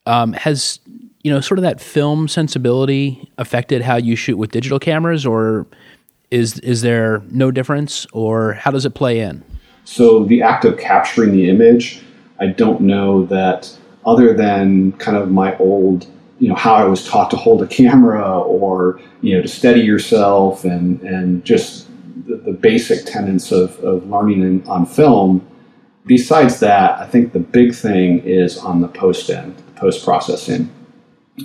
Um, 0.06 0.32
has 0.32 0.80
you 1.24 1.32
know 1.34 1.42
sort 1.42 1.60
of 1.60 1.64
that 1.64 1.82
film 1.82 2.30
sensibility 2.30 3.30
affected 3.38 3.82
how 3.82 3.98
you 3.98 4.16
shoot 4.16 4.38
with 4.38 4.52
digital 4.52 4.80
cameras, 4.80 5.26
or 5.26 5.68
is 6.32 6.58
is 6.60 6.84
there 6.84 7.22
no 7.30 7.52
difference, 7.52 8.08
or 8.14 8.54
how 8.54 8.72
does 8.72 8.86
it 8.86 8.92
play 8.92 9.20
in? 9.20 9.44
So 9.84 10.24
the 10.24 10.42
act 10.42 10.64
of 10.64 10.78
capturing 10.78 11.34
the 11.34 11.50
image, 11.50 12.02
I 12.40 12.48
don't 12.48 12.80
know 12.80 13.26
that 13.26 13.78
other 14.06 14.34
than 14.34 14.94
kind 14.94 15.18
of 15.18 15.32
my 15.32 15.58
old 15.58 16.08
you 16.40 16.50
know 16.50 16.56
how 16.56 16.74
I 16.76 16.84
was 16.84 17.08
taught 17.08 17.32
to 17.32 17.38
hold 17.38 17.62
a 17.62 17.68
camera 17.68 18.40
or 18.40 19.00
you 19.22 19.36
know 19.36 19.42
to 19.42 19.48
steady 19.48 19.82
yourself 19.82 20.64
and 20.66 21.02
and 21.02 21.44
just 21.46 21.88
the, 22.28 22.38
the 22.38 22.52
basic 22.52 23.06
tenets 23.06 23.52
of, 23.52 23.78
of 23.80 24.10
learning 24.10 24.42
in, 24.42 24.68
on 24.68 24.86
film. 24.86 25.48
Besides 26.06 26.60
that, 26.60 27.00
I 27.00 27.08
think 27.08 27.34
the 27.34 27.40
big 27.40 27.74
thing 27.74 28.20
is 28.20 28.58
on 28.58 28.82
the 28.82 28.88
post 28.88 29.30
end, 29.30 29.56
post 29.76 30.04
processing, 30.04 30.70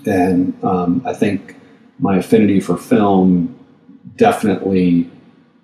and 0.06 0.62
um, 0.64 1.02
I 1.06 1.14
think 1.14 1.56
my 1.98 2.18
affinity 2.18 2.60
for 2.60 2.76
film 2.76 3.56
definitely 4.16 5.10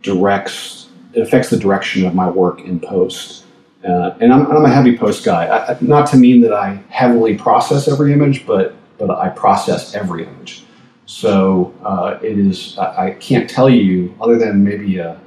directs 0.02 0.86
it 1.16 1.22
affects 1.22 1.48
the 1.48 1.56
direction 1.56 2.04
of 2.04 2.14
my 2.14 2.28
work 2.28 2.60
in 2.60 2.78
post. 2.78 3.44
Uh, 3.82 4.14
and 4.20 4.32
I'm, 4.32 4.46
I'm, 4.50 4.64
a 4.64 4.68
heavy 4.68 4.96
post 4.96 5.24
guy. 5.24 5.46
I, 5.46 5.78
not 5.80 6.10
to 6.10 6.16
mean 6.16 6.42
that 6.42 6.52
I 6.52 6.82
heavily 6.90 7.38
process 7.38 7.88
every 7.88 8.12
image, 8.12 8.46
but 8.46 8.75
but 8.98 9.10
I 9.10 9.28
process 9.28 9.94
every 9.94 10.24
image. 10.24 10.64
So 11.06 11.72
uh, 11.84 12.18
it 12.22 12.38
is. 12.38 12.76
I, 12.78 13.06
I, 13.06 13.10
can't 13.12 13.48
tell 13.48 13.70
you 13.70 14.14
other 14.20 14.36
than 14.36 14.64
maybe 14.64 14.98
a 14.98 15.20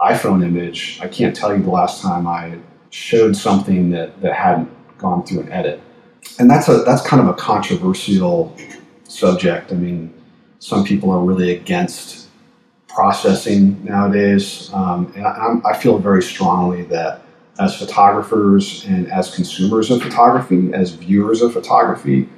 iPhone 0.00 0.44
image. 0.44 0.98
I 1.00 1.06
can't 1.06 1.34
tell 1.34 1.56
you 1.56 1.62
the 1.62 1.70
last 1.70 2.02
time 2.02 2.26
I 2.26 2.58
showed 2.90 3.36
something 3.36 3.90
that 3.90 4.20
that 4.20 4.32
hadn't 4.32 4.68
gone 4.98 5.24
through 5.24 5.40
an 5.40 5.52
edit. 5.52 5.80
And 6.38 6.50
that's 6.50 6.68
a 6.68 6.78
that's 6.78 7.06
kind 7.06 7.22
of 7.22 7.28
a 7.28 7.34
controversial 7.34 8.56
subject. 9.04 9.70
I 9.70 9.76
mean, 9.76 10.12
some 10.58 10.84
people 10.84 11.10
are 11.12 11.20
really 11.20 11.52
against 11.54 12.28
processing 12.88 13.84
nowadays, 13.84 14.70
um, 14.72 15.12
and 15.14 15.26
I, 15.26 15.54
I 15.64 15.76
feel 15.76 15.98
very 15.98 16.22
strongly 16.22 16.82
that 16.84 17.22
as 17.58 17.76
photographers 17.76 18.84
and 18.86 19.10
as 19.10 19.34
consumers 19.34 19.90
of 19.90 20.02
photography, 20.02 20.72
as 20.72 20.92
viewers 20.92 21.42
of 21.42 21.52
photography, 21.52 22.28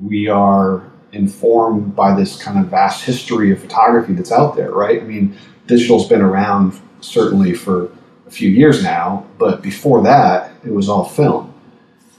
we 0.00 0.28
are 0.28 0.82
informed 1.12 1.94
by 1.94 2.14
this 2.14 2.42
kind 2.42 2.58
of 2.58 2.70
vast 2.70 3.04
history 3.04 3.52
of 3.52 3.60
photography 3.60 4.14
that's 4.14 4.32
out 4.32 4.56
there, 4.56 4.72
right? 4.72 5.02
I 5.02 5.04
mean, 5.04 5.36
digital's 5.66 6.08
been 6.08 6.22
around 6.22 6.80
certainly 7.00 7.52
for 7.52 7.90
a 8.26 8.30
few 8.30 8.48
years 8.48 8.82
now, 8.82 9.26
but 9.38 9.62
before 9.62 10.02
that, 10.04 10.52
it 10.64 10.72
was 10.72 10.88
all 10.88 11.04
film. 11.04 11.52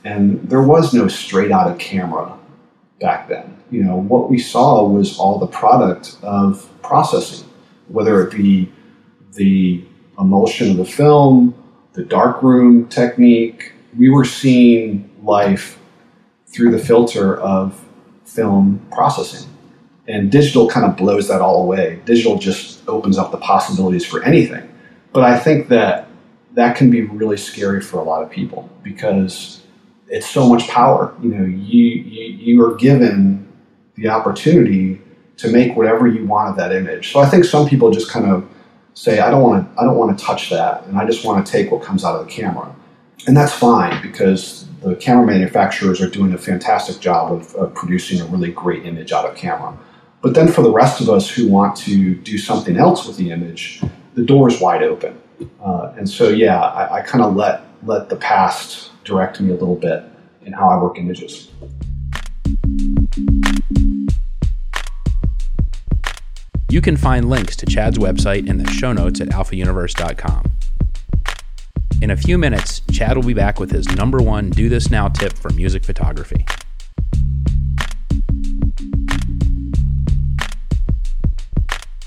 And 0.04 0.48
there 0.48 0.62
was 0.62 0.94
no 0.94 1.08
straight 1.08 1.52
out 1.52 1.72
of 1.72 1.78
camera 1.80 2.38
back 3.00 3.30
then. 3.30 3.58
You 3.72 3.84
know, 3.84 3.96
what 3.96 4.30
we 4.30 4.38
saw 4.38 4.88
was 4.88 5.18
all 5.18 5.40
the 5.40 5.48
product 5.48 6.18
of 6.22 6.70
processing, 6.84 7.50
whether 7.88 8.28
it 8.28 8.36
be 8.36 8.72
the 9.34 9.84
emulsion 10.20 10.70
of 10.70 10.78
the 10.78 10.86
film, 10.86 11.56
the 11.94 12.04
darkroom 12.04 12.88
technique, 12.90 13.74
we 13.98 14.10
were 14.10 14.26
seeing 14.26 15.10
life 15.24 15.80
through 16.54 16.72
the 16.72 16.80
filter 16.80 17.40
of 17.40 17.80
film 18.26 18.86
processing. 18.92 19.50
And 20.08 20.32
digital 20.32 20.70
kind 20.70 20.86
of 20.86 20.98
blows 20.98 21.28
that 21.30 21.42
all 21.42 21.64
away. 21.64 22.02
Digital 22.06 22.38
just 22.38 22.88
opens 22.88 23.18
up 23.18 23.32
the 23.32 23.38
possibilities 23.38 24.06
for 24.06 24.24
anything. 24.24 24.70
But 25.14 25.24
I 25.24 25.40
think 25.40 25.70
that 25.70 26.08
that 26.54 26.76
can 26.76 26.90
be 26.90 27.02
really 27.02 27.38
scary 27.38 27.82
for 27.82 28.00
a 28.00 28.04
lot 28.04 28.22
of 28.22 28.30
people 28.30 28.70
because 28.84 29.64
it's 30.08 30.30
so 30.30 30.48
much 30.48 30.68
power. 30.68 31.16
You 31.22 31.30
know, 31.30 31.46
you, 31.46 31.84
you, 31.84 32.24
you 32.36 32.66
are 32.66 32.76
given 32.76 33.48
the 33.96 34.10
opportunity 34.10 35.02
to 35.38 35.50
make 35.50 35.76
whatever 35.76 36.08
you 36.08 36.26
want 36.26 36.50
of 36.50 36.58
that 36.58 36.72
image. 36.72 37.12
So 37.12 37.20
I 37.20 37.26
think 37.26 37.46
some 37.46 37.68
people 37.68 37.92
just 37.92 38.10
kind 38.10 38.26
of 38.26 38.48
say, 38.94 39.20
I 39.20 39.32
don't 39.32 39.42
want 39.42 39.76
to, 39.76 39.82
I 39.82 39.84
don't 39.84 39.98
want 39.98 40.18
to 40.18 40.24
touch 40.24 40.50
that, 40.50 40.86
and 40.86 40.98
I 40.98 41.06
just 41.06 41.26
want 41.26 41.46
to 41.46 41.52
take 41.52 41.72
what 41.72 41.82
comes 41.82 42.04
out 42.04 42.20
of 42.20 42.26
the 42.26 42.32
camera, 42.32 42.74
and 43.26 43.36
that's 43.36 43.54
fine 43.54 44.02
because 44.02 44.68
the 44.84 44.96
camera 44.96 45.26
manufacturers 45.26 46.02
are 46.02 46.10
doing 46.10 46.34
a 46.34 46.38
fantastic 46.38 47.00
job 47.00 47.32
of, 47.32 47.56
of 47.56 47.74
producing 47.74 48.20
a 48.22 48.26
really 48.26 48.52
great 48.52 48.86
image 48.86 49.12
out 49.12 49.26
of 49.26 49.36
camera. 49.36 49.78
But 50.22 50.34
then 50.34 50.48
for 50.48 50.62
the 50.62 50.72
rest 50.72 51.02
of 51.02 51.10
us 51.10 51.30
who 51.30 51.50
want 51.50 51.76
to 51.78 52.16
do 52.16 52.38
something 52.38 52.78
else 52.78 53.08
with 53.08 53.18
the 53.18 53.32
image, 53.32 53.82
the 54.14 54.24
door 54.24 54.50
is 54.50 54.60
wide 54.60 54.84
open. 54.84 55.20
Uh, 55.62 55.94
and 55.98 56.10
so, 56.10 56.30
yeah, 56.30 56.62
I, 56.62 57.00
I 57.00 57.02
kind 57.02 57.24
of 57.24 57.36
let 57.36 57.64
let 57.86 58.10
the 58.10 58.16
past 58.16 58.92
direct 59.04 59.42
me 59.42 59.50
a 59.50 59.54
little 59.54 59.76
bit 59.76 60.04
in 60.46 60.54
how 60.54 60.70
I 60.70 60.82
work 60.82 60.98
images. 60.98 61.50
You 66.70 66.82
can 66.82 66.98
find 66.98 67.30
links 67.30 67.56
to 67.58 67.66
Chad's 67.66 67.98
website 67.98 68.48
in 68.48 68.58
the 68.58 68.70
show 68.72 68.94
notes 68.94 69.22
at 69.22 69.28
alphauniverse.com. 69.30 70.53
In 72.04 72.12
a 72.12 72.18
few 72.18 72.38
minutes, 72.38 72.82
Chad 72.92 73.16
will 73.16 73.24
be 73.24 73.34
back 73.34 73.62
with 73.62 73.72
his 73.72 73.88
number 73.96 74.22
one 74.22 74.50
do 74.50 74.68
this 74.68 74.92
now 74.92 75.08
tip 75.08 75.32
for 75.32 75.50
music 75.52 75.86
photography. 75.86 76.46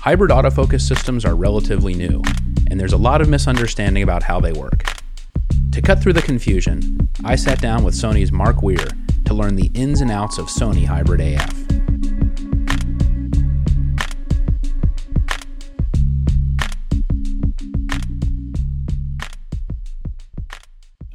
Hybrid 0.01 0.29
autofocus 0.29 0.81
systems 0.81 1.25
are 1.25 1.33
relatively 1.33 1.95
new, 1.95 2.21
and 2.69 2.79
there's 2.79 2.93
a 2.93 2.97
lot 2.97 3.21
of 3.21 3.27
misunderstanding 3.27 4.03
about 4.03 4.21
how 4.21 4.39
they 4.39 4.53
work. 4.53 4.83
To 5.71 5.81
cut 5.81 5.99
through 5.99 6.13
the 6.13 6.21
confusion, 6.21 7.09
I 7.25 7.35
sat 7.35 7.59
down 7.59 7.83
with 7.83 7.95
Sony's 7.95 8.31
Mark 8.31 8.61
Weir 8.61 8.87
to 9.25 9.33
learn 9.33 9.55
the 9.55 9.71
ins 9.73 10.01
and 10.01 10.11
outs 10.11 10.37
of 10.37 10.45
Sony 10.45 10.85
Hybrid 10.85 11.21
AF. 11.21 11.56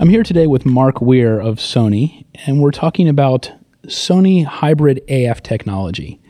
I'm 0.02 0.08
here 0.08 0.24
today 0.24 0.48
with 0.48 0.66
Mark 0.66 1.00
Weir 1.00 1.38
of 1.38 1.58
Sony, 1.58 2.24
and 2.44 2.60
we're 2.60 2.72
talking 2.72 3.08
about 3.08 3.52
Sony 3.86 4.44
Hybrid 4.44 5.00
AF 5.08 5.44
technology. 5.44 6.20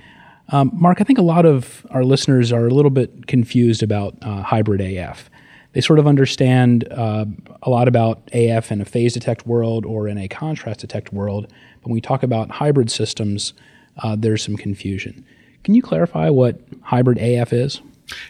Um, 0.50 0.72
Mark, 0.74 1.00
I 1.00 1.04
think 1.04 1.18
a 1.18 1.22
lot 1.22 1.46
of 1.46 1.86
our 1.88 2.04
listeners 2.04 2.52
are 2.52 2.66
a 2.66 2.70
little 2.70 2.90
bit 2.90 3.28
confused 3.28 3.82
about 3.82 4.14
uh, 4.20 4.42
hybrid 4.42 4.82
AF. 4.82 5.30
They 5.72 5.80
sort 5.80 5.98
of 5.98 6.06
understand 6.06 6.86
uh, 6.90 7.24
a 7.62 7.70
lot 7.70 7.88
about 7.88 8.28
AF 8.34 8.70
in 8.70 8.82
a 8.82 8.84
phase 8.84 9.14
detect 9.14 9.46
world 9.46 9.86
or 9.86 10.06
in 10.06 10.18
a 10.18 10.28
contrast 10.28 10.80
detect 10.80 11.10
world. 11.10 11.46
But 11.80 11.86
when 11.86 11.94
we 11.94 12.02
talk 12.02 12.22
about 12.22 12.50
hybrid 12.50 12.90
systems, 12.90 13.54
uh, 14.02 14.16
there's 14.18 14.42
some 14.42 14.58
confusion. 14.58 15.24
Can 15.64 15.74
you 15.74 15.80
clarify 15.80 16.28
what 16.28 16.60
hybrid 16.82 17.16
AF 17.16 17.54
is? 17.54 17.80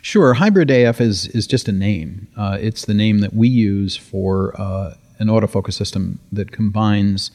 Sure. 0.02 0.34
Hybrid 0.34 0.70
AF 0.70 1.00
is, 1.00 1.26
is 1.26 1.48
just 1.48 1.66
a 1.66 1.72
name. 1.72 2.28
Uh, 2.36 2.58
it's 2.60 2.84
the 2.84 2.94
name 2.94 3.18
that 3.18 3.34
we 3.34 3.48
use 3.48 3.96
for 3.96 4.54
uh, 4.56 4.94
an 5.22 5.28
autofocus 5.28 5.74
system 5.74 6.18
that 6.30 6.50
combines 6.50 7.30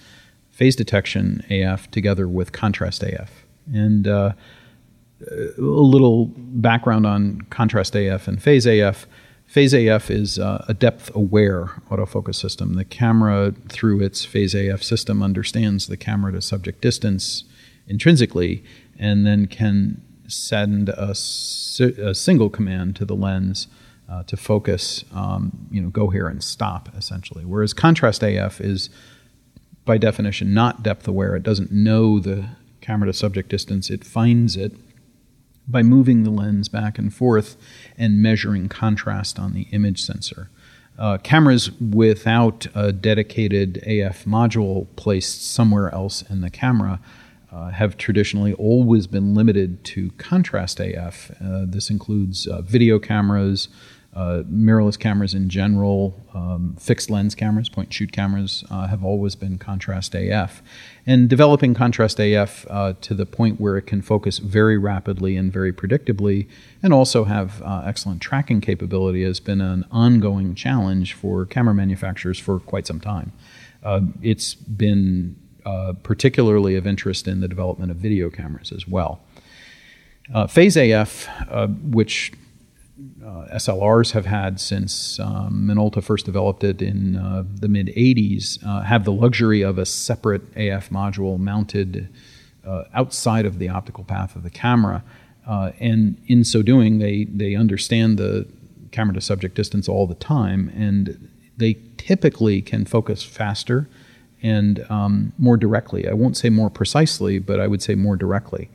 phase 0.52 0.76
detection 0.76 1.44
AF 1.50 1.90
together 1.90 2.28
with 2.28 2.52
contrast 2.52 3.02
AF. 3.02 3.46
And 3.74 4.08
uh, 4.08 4.34
a 5.22 5.62
little 5.62 6.32
background 6.36 7.06
on 7.08 7.42
contrast 7.50 7.96
AF 7.96 8.28
and 8.28 8.42
phase 8.42 8.66
AF. 8.68 9.08
Phase 9.46 9.74
AF 9.74 10.12
is 10.12 10.38
uh, 10.38 10.66
a 10.68 10.74
depth 10.74 11.10
aware 11.16 11.68
autofocus 11.90 12.36
system. 12.36 12.74
The 12.74 12.86
camera, 12.86 13.54
through 13.70 14.02
its 14.02 14.26
phase 14.26 14.54
AF 14.54 14.84
system, 14.84 15.24
understands 15.24 15.88
the 15.88 15.98
camera 15.98 16.34
to 16.34 16.42
subject 16.42 16.82
distance 16.82 17.46
intrinsically 17.88 18.64
and 19.00 19.26
then 19.26 19.48
can 19.48 20.02
send 20.28 20.90
a, 20.90 21.12
a 21.12 21.16
single 22.14 22.50
command 22.50 22.96
to 22.98 23.06
the 23.06 23.16
lens 23.16 23.68
uh, 24.10 24.24
to 24.24 24.38
focus, 24.38 25.04
um, 25.14 25.68
you 25.72 25.82
know, 25.82 25.90
go 25.90 26.10
here 26.10 26.28
and 26.28 26.44
stop 26.44 26.90
essentially. 26.98 27.46
Whereas 27.46 27.74
contrast 27.74 28.24
AF 28.24 28.62
is 28.62 28.90
by 29.86 29.98
definition 29.98 30.54
not 30.54 30.84
depth 30.84 31.08
aware. 31.08 31.36
It 31.36 31.44
doesn't 31.44 31.72
know 31.72 32.20
the 32.20 32.50
camera 32.82 33.08
to 33.08 33.14
subject 33.14 33.50
distance, 33.50 33.90
it 33.90 34.06
finds 34.06 34.56
it 34.56 34.74
by 35.68 35.84
moving 35.84 36.24
the 36.24 36.30
lens 36.30 36.70
back 36.70 36.98
and 36.98 37.14
forth 37.14 37.58
and 37.98 38.22
measuring 38.22 38.70
contrast 38.70 39.38
on 39.38 39.54
the 39.54 39.64
image 39.72 40.02
sensor. 40.02 40.50
Uh, 40.98 41.18
cameras 41.18 41.72
without 41.80 42.66
a 42.74 42.92
dedicated 42.92 43.78
AF 43.86 44.26
module 44.26 44.88
placed 44.96 45.46
somewhere 45.52 45.94
else 45.94 46.24
in 46.24 46.42
the 46.42 46.50
camera 46.50 47.00
uh, 47.52 47.70
have 47.70 47.98
traditionally 47.98 48.54
always 48.54 49.06
been 49.08 49.34
limited 49.34 49.84
to 49.84 50.12
contrast 50.12 50.80
AF. 50.80 51.32
Uh, 51.44 51.66
this 51.66 51.90
includes 51.90 52.48
uh, 52.48 52.62
video 52.62 53.00
cameras, 53.00 53.68
uh, 54.18 54.42
mirrorless 54.52 54.98
cameras 54.98 55.36
in 55.36 55.48
general, 55.48 56.20
um, 56.34 56.76
fixed 56.80 57.12
lens 57.12 57.36
cameras, 57.36 57.70
point 57.70 57.90
and 57.90 57.94
shoot 57.94 58.12
cameras, 58.12 58.64
uh, 58.72 58.88
have 58.88 59.06
always 59.06 59.36
been 59.36 59.60
contrast 59.60 60.16
AF. 60.16 60.64
And 61.06 61.30
developing 61.30 61.76
contrast 61.76 62.20
AF 62.20 62.66
uh, 62.68 62.94
to 63.02 63.14
the 63.14 63.28
point 63.28 63.62
where 63.62 63.78
it 63.78 63.84
can 63.84 64.02
focus 64.02 64.40
very 64.40 64.76
rapidly 64.76 65.38
and 65.38 65.54
very 65.54 65.72
predictably, 65.72 66.48
and 66.82 66.94
also 66.94 67.26
have 67.26 67.62
uh, 67.62 67.84
excellent 67.86 68.20
tracking 68.20 68.60
capability, 68.60 69.24
has 69.24 69.40
been 69.40 69.62
an 69.62 69.86
ongoing 69.92 70.56
challenge 70.56 71.14
for 71.14 71.46
camera 71.46 71.76
manufacturers 71.76 72.40
for 72.40 72.60
quite 72.60 72.88
some 72.88 73.00
time. 73.00 73.34
Uh, 73.84 74.02
it's 74.24 74.56
been 74.56 75.36
uh, 75.64 75.94
particularly 76.02 76.76
of 76.76 76.88
interest 76.88 77.28
in 77.28 77.40
the 77.40 77.48
development 77.48 77.92
of 77.92 77.98
video 77.98 78.32
cameras 78.32 78.72
as 78.72 78.88
well. 78.88 79.22
Phase 80.50 80.76
AF, 80.76 81.30
which 81.84 82.34
uh, 83.24 83.46
SLRs 83.54 84.12
have 84.12 84.26
had 84.26 84.60
since 84.60 85.20
um, 85.20 85.68
Minolta 85.68 86.04
first 86.04 86.26
developed 86.26 86.64
it 86.64 86.82
in 86.82 87.16
uh, 87.16 87.44
the 87.48 87.68
mid 87.68 87.88
80s 87.88 88.66
uh, 88.66 88.82
have 88.82 89.06
the 89.06 89.12
luxury 89.12 89.62
of 89.62 89.78
a 89.78 89.86
separate 89.86 90.42
AF 90.56 90.90
module 90.90 91.38
mounted 91.38 92.10
uh, 92.66 92.84
outside 92.94 93.46
of 93.46 93.60
the 93.60 93.70
optical 93.70 94.04
path 94.04 94.36
of 94.36 94.44
the 94.44 94.50
camera. 94.50 95.04
Uh, 95.48 95.72
and 95.80 96.20
in 96.28 96.44
so 96.44 96.62
doing, 96.62 96.98
they, 96.98 97.26
they 97.26 97.56
understand 97.56 98.18
the 98.18 98.48
camera 98.92 99.14
to 99.14 99.22
subject 99.22 99.56
distance 99.56 99.88
all 99.88 100.08
the 100.08 100.16
time, 100.16 100.72
and 100.76 101.30
they 101.56 101.78
typically 101.98 102.62
can 102.62 102.84
focus 102.84 103.24
faster 103.24 103.88
and 104.42 104.86
um, 104.90 105.34
more 105.38 105.58
directly. 105.58 106.08
I 106.08 106.14
won't 106.14 106.36
say 106.36 106.50
more 106.50 106.70
precisely, 106.70 107.40
but 107.40 107.60
I 107.60 107.68
would 107.68 107.82
say 107.82 107.96
more 107.96 108.16
directly. 108.16 108.70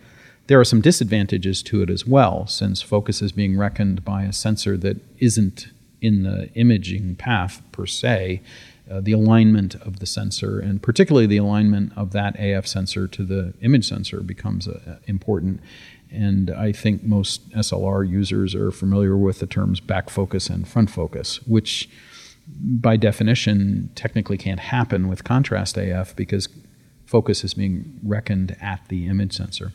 There 0.48 0.58
are 0.58 0.64
some 0.64 0.80
disadvantages 0.80 1.62
to 1.64 1.82
it 1.82 1.90
as 1.90 2.06
well, 2.06 2.46
since 2.46 2.82
focus 2.82 3.22
is 3.22 3.32
being 3.32 3.56
reckoned 3.56 4.04
by 4.04 4.24
a 4.24 4.32
sensor 4.32 4.76
that 4.78 4.98
isn't 5.18 5.68
in 6.00 6.24
the 6.24 6.50
imaging 6.54 7.14
path 7.14 7.62
per 7.70 7.86
se. 7.86 8.42
Uh, 8.90 9.00
the 9.00 9.12
alignment 9.12 9.76
of 9.76 10.00
the 10.00 10.06
sensor, 10.06 10.58
and 10.58 10.82
particularly 10.82 11.26
the 11.26 11.36
alignment 11.36 11.92
of 11.96 12.10
that 12.10 12.34
AF 12.38 12.66
sensor 12.66 13.06
to 13.06 13.24
the 13.24 13.54
image 13.62 13.88
sensor, 13.88 14.20
becomes 14.20 14.66
uh, 14.66 14.98
important. 15.06 15.60
And 16.10 16.50
I 16.50 16.72
think 16.72 17.04
most 17.04 17.48
SLR 17.50 18.06
users 18.06 18.54
are 18.56 18.72
familiar 18.72 19.16
with 19.16 19.38
the 19.38 19.46
terms 19.46 19.78
back 19.78 20.10
focus 20.10 20.50
and 20.50 20.66
front 20.66 20.90
focus, 20.90 21.40
which 21.46 21.88
by 22.48 22.96
definition 22.96 23.90
technically 23.94 24.36
can't 24.36 24.60
happen 24.60 25.06
with 25.08 25.22
contrast 25.22 25.78
AF 25.78 26.14
because 26.16 26.48
focus 27.06 27.44
is 27.44 27.54
being 27.54 28.00
reckoned 28.02 28.56
at 28.60 28.80
the 28.88 29.06
image 29.06 29.36
sensor 29.36 29.72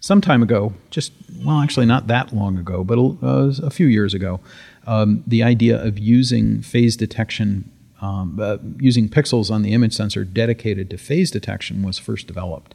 some 0.00 0.20
time 0.20 0.42
ago, 0.42 0.72
just, 0.90 1.12
well, 1.44 1.60
actually 1.60 1.86
not 1.86 2.06
that 2.08 2.34
long 2.34 2.58
ago, 2.58 2.82
but 2.82 2.98
uh, 2.98 3.52
a 3.62 3.70
few 3.70 3.86
years 3.86 4.14
ago, 4.14 4.40
um, 4.86 5.22
the 5.26 5.42
idea 5.42 5.82
of 5.82 5.98
using 5.98 6.62
phase 6.62 6.96
detection, 6.96 7.70
um, 8.00 8.38
uh, 8.40 8.56
using 8.78 9.08
pixels 9.08 9.50
on 9.50 9.62
the 9.62 9.72
image 9.72 9.92
sensor 9.92 10.24
dedicated 10.24 10.88
to 10.90 10.96
phase 10.96 11.30
detection 11.30 11.82
was 11.82 11.98
first 11.98 12.26
developed. 12.26 12.74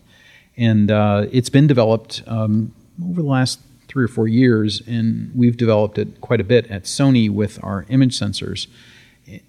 And 0.55 0.91
uh, 0.91 1.25
it's 1.31 1.49
been 1.49 1.67
developed 1.67 2.23
um, 2.27 2.73
over 3.03 3.21
the 3.21 3.27
last 3.27 3.59
three 3.87 4.05
or 4.05 4.07
four 4.07 4.27
years, 4.27 4.81
and 4.87 5.31
we've 5.35 5.57
developed 5.57 5.97
it 5.97 6.21
quite 6.21 6.39
a 6.39 6.43
bit 6.43 6.67
at 6.67 6.83
Sony 6.83 7.29
with 7.29 7.61
our 7.63 7.85
image 7.89 8.17
sensors 8.17 8.67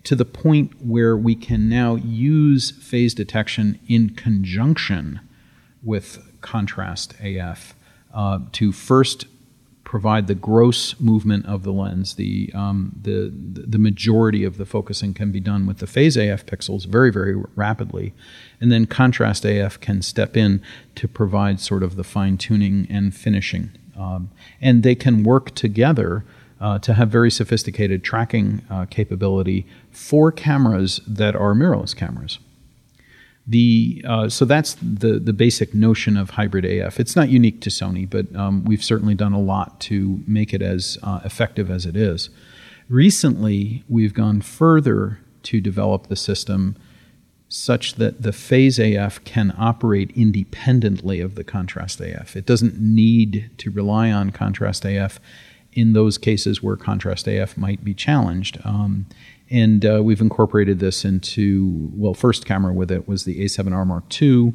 to 0.05 0.17
the 0.17 0.25
point 0.25 0.73
where 0.85 1.17
we 1.17 1.35
can 1.35 1.69
now 1.69 1.97
use 1.97 2.71
phase 2.71 3.13
detection 3.13 3.79
in 3.87 4.11
conjunction 4.11 5.21
with 5.87 6.19
contrast 6.43 7.15
AF 7.23 7.75
uh, 8.13 8.41
to 8.53 8.73
first 8.73 9.27
provide 9.85 10.27
the 10.27 10.35
gross 10.35 10.99
movement 11.01 11.47
of 11.47 11.63
the 11.63 11.73
lens. 11.73 12.17
The, 12.17 12.51
um, 12.55 12.93
the, 13.01 13.33
the 13.33 13.79
majority 13.79 14.43
of 14.43 14.59
the 14.59 14.67
focusing 14.67 15.15
can 15.15 15.31
be 15.31 15.39
done 15.39 15.65
with 15.65 15.79
the 15.79 15.87
phase 15.87 16.17
AF 16.17 16.45
pixels 16.45 16.87
very, 16.87 17.13
very 17.13 17.37
rapidly. 17.55 18.13
And 18.61 18.73
then 18.73 18.87
contrast 18.87 19.45
AF 19.45 19.81
can 19.81 20.03
step 20.03 20.37
in 20.37 20.61
to 20.97 21.07
provide 21.07 21.61
sort 21.61 21.85
of 21.85 21.95
the 21.95 22.03
fine 22.03 22.37
tuning 22.37 22.89
and 22.91 23.15
finishing. 23.15 23.71
Um, 23.97 24.31
and 24.61 24.83
they 24.83 24.97
can 24.97 25.23
work 25.23 25.55
together 25.55 26.25
uh, 26.61 26.81
to 26.81 26.95
have 26.95 27.09
very 27.09 27.31
sophisticated 27.31 28.03
tracking 28.03 28.63
uh, 28.69 28.87
capability 28.87 29.67
for 29.93 30.33
cameras 30.33 31.01
that 31.07 31.37
are 31.37 31.55
mirrorless 31.55 31.95
cameras. 31.95 32.41
The, 33.49 34.05
uh, 34.07 34.29
so 34.29 34.45
that's 34.45 34.75
the, 34.83 35.21
the 35.21 35.33
basic 35.33 35.73
notion 35.73 36.17
of 36.17 36.31
hybrid 36.31 36.65
AF. 36.65 36.99
It's 36.99 37.15
not 37.15 37.29
unique 37.29 37.61
to 37.61 37.71
Sony, 37.71 38.09
but 38.09 38.35
um, 38.35 38.65
we've 38.65 38.83
certainly 38.83 39.15
done 39.15 39.33
a 39.33 39.41
lot 39.41 39.81
to 39.83 40.21
make 40.27 40.53
it 40.53 40.63
as 40.63 40.99
uh, 41.03 41.21
effective 41.25 41.71
as 41.71 41.87
it 41.87 41.97
is. 41.97 42.29
Recently, 42.89 43.85
we've 43.89 44.15
gone 44.15 44.41
further 44.41 45.21
to 45.45 45.61
develop 45.61 46.09
the 46.09 46.17
system 46.17 46.77
such 47.49 47.95
that 47.95 48.23
the 48.23 48.33
phase 48.33 48.79
AF 48.79 49.23
can 49.25 49.55
operate 49.57 50.11
independently 50.17 51.21
of 51.21 51.37
the 51.37 51.45
contrast 51.45 52.01
AF. 52.01 52.37
It 52.37 52.47
doesn't 52.47 52.81
need 52.81 53.51
to 53.59 53.71
rely 53.71 54.11
on 54.11 54.31
contrast 54.31 54.85
AF 54.85 55.21
in 55.73 55.93
those 55.93 56.19
cases 56.19 56.63
where 56.63 56.77
contrast 56.77 57.29
AF 57.29 57.57
might 57.57 57.85
be 57.85 57.95
challenged. 57.95 58.59
Um, 58.65 59.07
and 59.51 59.85
uh, 59.85 60.01
we've 60.03 60.21
incorporated 60.21 60.81
this 60.81 61.05
into, 61.05 61.91
well, 61.95 62.15
first 62.15 62.45
camera 62.45 62.73
with 62.73 62.91
it 62.91 63.07
was 63.07 63.25
the 63.25 63.45
A7R 63.45 63.87
Mark 63.87 64.23
II, 64.23 64.55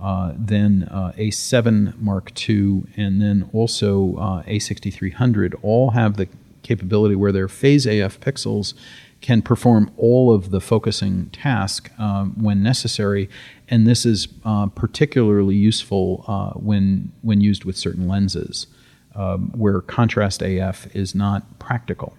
uh, 0.00 0.32
then 0.36 0.88
uh, 0.92 1.12
A7 1.16 1.98
Mark 1.98 2.48
II, 2.48 2.84
and 2.96 3.20
then 3.20 3.50
also 3.52 4.16
uh, 4.16 4.42
A6300 4.44 5.54
all 5.62 5.90
have 5.90 6.16
the 6.16 6.28
capability 6.62 7.16
where 7.16 7.32
their 7.32 7.48
phase 7.48 7.86
AF 7.86 8.20
pixels 8.20 8.74
can 9.20 9.42
perform 9.42 9.90
all 9.96 10.32
of 10.32 10.50
the 10.50 10.60
focusing 10.60 11.28
task 11.30 11.90
um, 11.98 12.40
when 12.40 12.62
necessary, 12.62 13.28
and 13.68 13.86
this 13.86 14.06
is 14.06 14.28
uh, 14.44 14.66
particularly 14.66 15.56
useful 15.56 16.24
uh, 16.28 16.50
when 16.50 17.10
when 17.22 17.40
used 17.40 17.64
with 17.64 17.76
certain 17.76 18.06
lenses, 18.06 18.68
um, 19.16 19.50
where 19.56 19.80
contrast 19.80 20.40
AF 20.42 20.94
is 20.94 21.14
not 21.14 21.58
practical. 21.58 22.14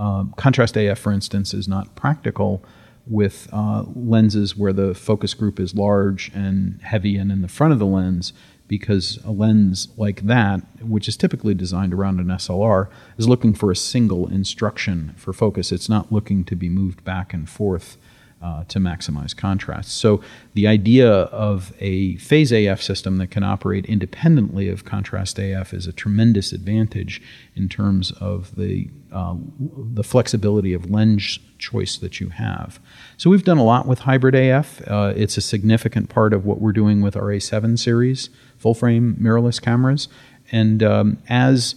Um, 0.00 0.32
contrast 0.38 0.78
AF, 0.78 0.98
for 0.98 1.12
instance, 1.12 1.52
is 1.52 1.68
not 1.68 1.94
practical 1.94 2.64
with 3.06 3.48
uh, 3.52 3.84
lenses 3.94 4.56
where 4.56 4.72
the 4.72 4.94
focus 4.94 5.34
group 5.34 5.60
is 5.60 5.74
large 5.74 6.30
and 6.34 6.80
heavy 6.82 7.16
and 7.16 7.30
in 7.30 7.42
the 7.42 7.48
front 7.48 7.74
of 7.74 7.78
the 7.78 7.86
lens 7.86 8.32
because 8.66 9.18
a 9.24 9.30
lens 9.30 9.88
like 9.96 10.22
that, 10.22 10.60
which 10.80 11.06
is 11.06 11.16
typically 11.16 11.52
designed 11.54 11.92
around 11.92 12.18
an 12.18 12.28
SLR, 12.28 12.88
is 13.18 13.28
looking 13.28 13.52
for 13.52 13.70
a 13.70 13.76
single 13.76 14.26
instruction 14.28 15.12
for 15.16 15.32
focus. 15.34 15.70
It's 15.70 15.88
not 15.88 16.10
looking 16.10 16.44
to 16.44 16.56
be 16.56 16.68
moved 16.70 17.04
back 17.04 17.34
and 17.34 17.50
forth 17.50 17.98
uh, 18.42 18.64
to 18.64 18.78
maximize 18.78 19.36
contrast. 19.36 19.92
So 19.98 20.22
the 20.54 20.66
idea 20.66 21.10
of 21.10 21.74
a 21.78 22.16
phase 22.16 22.52
AF 22.52 22.82
system 22.82 23.18
that 23.18 23.30
can 23.30 23.42
operate 23.42 23.84
independently 23.86 24.68
of 24.68 24.84
contrast 24.84 25.38
AF 25.38 25.74
is 25.74 25.86
a 25.86 25.92
tremendous 25.92 26.52
advantage 26.52 27.20
in 27.54 27.68
terms 27.68 28.12
of 28.12 28.56
the 28.56 28.88
uh, 29.12 29.34
the 29.58 30.04
flexibility 30.04 30.72
of 30.72 30.88
lens 30.88 31.38
choice 31.58 31.98
that 31.98 32.20
you 32.20 32.28
have. 32.28 32.80
So 33.16 33.28
we've 33.28 33.44
done 33.44 33.58
a 33.58 33.64
lot 33.64 33.86
with 33.86 34.00
hybrid 34.00 34.34
AF. 34.34 34.80
Uh, 34.88 35.12
it's 35.16 35.36
a 35.36 35.42
significant 35.42 36.08
part 36.08 36.32
of 36.32 36.46
what 36.46 36.60
we're 36.60 36.72
doing 36.72 37.02
with 37.02 37.16
our 37.16 37.24
A7 37.24 37.78
series 37.78 38.30
full 38.56 38.74
frame 38.74 39.16
mirrorless 39.20 39.60
cameras, 39.60 40.08
and 40.52 40.82
um, 40.82 41.18
as 41.28 41.74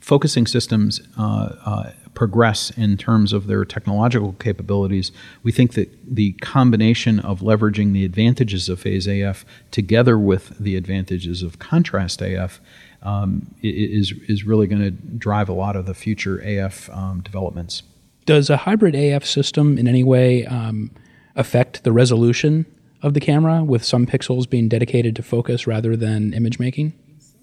focusing 0.00 0.46
systems 0.46 1.00
uh, 1.18 1.54
uh, 1.64 1.90
progress 2.16 2.70
in 2.70 2.96
terms 2.96 3.32
of 3.32 3.46
their 3.46 3.64
technological 3.64 4.32
capabilities, 4.40 5.12
we 5.44 5.52
think 5.52 5.74
that 5.74 5.88
the 6.04 6.32
combination 6.32 7.20
of 7.20 7.40
leveraging 7.40 7.92
the 7.92 8.04
advantages 8.04 8.68
of 8.68 8.80
phase 8.80 9.06
AF 9.06 9.44
together 9.70 10.18
with 10.18 10.58
the 10.58 10.74
advantages 10.74 11.42
of 11.42 11.60
contrast 11.60 12.20
AF 12.20 12.60
um, 13.02 13.54
is, 13.62 14.12
is 14.26 14.42
really 14.44 14.66
going 14.66 14.82
to 14.82 14.90
drive 14.90 15.48
a 15.48 15.52
lot 15.52 15.76
of 15.76 15.86
the 15.86 15.94
future 15.94 16.38
AF 16.38 16.90
um, 16.90 17.20
developments. 17.20 17.84
Does 18.24 18.50
a 18.50 18.56
hybrid 18.56 18.96
AF 18.96 19.24
system 19.24 19.78
in 19.78 19.86
any 19.86 20.02
way 20.02 20.44
um, 20.46 20.90
affect 21.36 21.84
the 21.84 21.92
resolution 21.92 22.66
of 23.02 23.14
the 23.14 23.20
camera, 23.20 23.62
with 23.62 23.84
some 23.84 24.06
pixels 24.06 24.48
being 24.48 24.68
dedicated 24.68 25.14
to 25.14 25.22
focus 25.22 25.66
rather 25.66 25.94
than 25.94 26.32
image 26.32 26.58
making? 26.58 26.94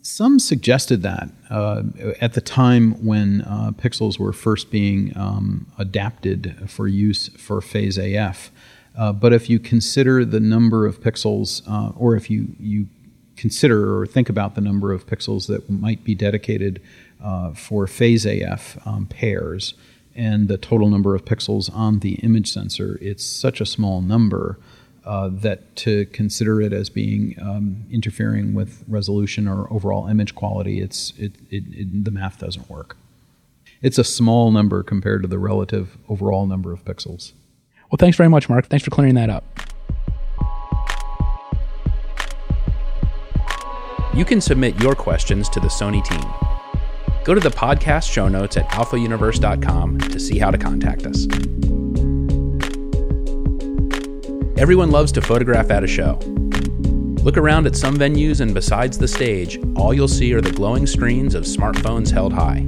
Some 0.06 0.38
suggested 0.38 1.02
that 1.04 1.30
uh, 1.50 1.84
at 2.20 2.34
the 2.34 2.42
time 2.42 3.06
when 3.06 3.42
uh, 3.44 3.72
pixels 3.72 4.20
were 4.20 4.34
first 4.34 4.70
being 4.70 5.14
um, 5.16 5.66
adapted 5.80 6.70
for 6.70 6.90
use 6.90 7.30
for 7.30 7.62
phase 7.62 7.98
AF. 7.98 8.52
Uh, 8.98 9.14
but 9.14 9.32
if 9.32 9.50
you 9.50 9.60
consider 9.60 10.26
the 10.26 10.42
number 10.42 10.86
of 10.86 11.00
pixels, 11.00 11.66
uh, 11.70 11.94
or 11.96 12.18
if 12.18 12.30
you, 12.30 12.50
you 12.60 12.88
consider 13.38 13.98
or 13.98 14.06
think 14.06 14.28
about 14.28 14.56
the 14.56 14.62
number 14.62 14.92
of 14.92 15.08
pixels 15.08 15.48
that 15.48 15.70
might 15.70 16.04
be 16.04 16.16
dedicated 16.16 16.82
uh, 17.24 17.54
for 17.54 17.88
phase 17.88 18.26
AF 18.26 18.78
um, 18.86 19.06
pairs 19.06 19.74
and 20.14 20.50
the 20.50 20.58
total 20.58 20.90
number 20.90 21.16
of 21.16 21.24
pixels 21.24 21.74
on 21.74 22.00
the 22.00 22.16
image 22.16 22.52
sensor, 22.52 23.00
it's 23.02 23.24
such 23.24 23.62
a 23.62 23.66
small 23.66 24.02
number 24.02 24.60
uh, 25.06 25.30
that 25.32 25.76
to 25.78 26.06
consider 26.08 26.62
it 26.62 26.74
as 26.74 26.90
being 26.90 27.36
um, 27.42 27.86
interfering 27.92 28.54
with 28.54 28.84
resolution 28.88 29.48
or 29.48 29.72
overall 29.72 30.08
image 30.08 30.36
quality, 30.36 30.80
it's 30.80 31.14
it, 31.18 31.34
it, 31.50 31.64
it, 31.72 32.06
the 32.06 32.12
math 32.12 32.40
doesn't 32.40 32.70
work. 32.70 32.98
It's 33.82 33.98
a 33.98 34.04
small 34.04 34.52
number 34.52 34.82
compared 34.82 35.24
to 35.24 35.28
the 35.28 35.40
relative 35.40 35.98
overall 36.08 36.46
number 36.46 36.72
of 36.72 36.86
pixels. 36.86 37.34
Well, 37.92 37.98
thanks 37.98 38.18
very 38.18 38.30
much, 38.30 38.48
Mark. 38.48 38.68
Thanks 38.68 38.84
for 38.84 38.92
clearing 38.92 39.16
that 39.16 39.30
up. 39.30 39.44
You 44.16 44.26
can 44.26 44.42
submit 44.42 44.80
your 44.82 44.96
questions 44.96 45.50
to 45.50 45.60
the 45.60 45.68
Sony 45.68 46.04
team. 46.06 46.24
Go 47.24 47.34
to 47.34 47.40
the 47.40 47.50
podcast 47.50 48.12
show 48.12 48.28
notes 48.28 48.58
at 48.58 48.68
alphauniverse.com 48.70 50.00
to 50.00 50.20
see 50.20 50.38
how 50.38 50.52
to 50.52 50.58
contact 50.58 51.06
us. 51.06 51.28
Everyone 54.56 54.92
loves 54.92 55.12
to 55.14 55.22
photograph 55.22 55.72
at 55.72 55.84
a 55.84 55.88
show. 55.88 56.20
Look 57.24 57.38
around 57.38 57.66
at 57.66 57.76
some 57.76 57.98
venues, 57.98 58.40
and 58.40 58.54
besides 58.54 59.00
the 59.00 59.08
stage, 59.08 59.60
all 59.76 59.96
you'll 59.96 60.08
see 60.08 60.32
are 60.34 60.42
the 60.42 60.52
glowing 60.52 60.86
screens 60.86 61.34
of 61.34 61.46
smartphones 61.46 62.12
held 62.12 62.34
high. 62.34 62.68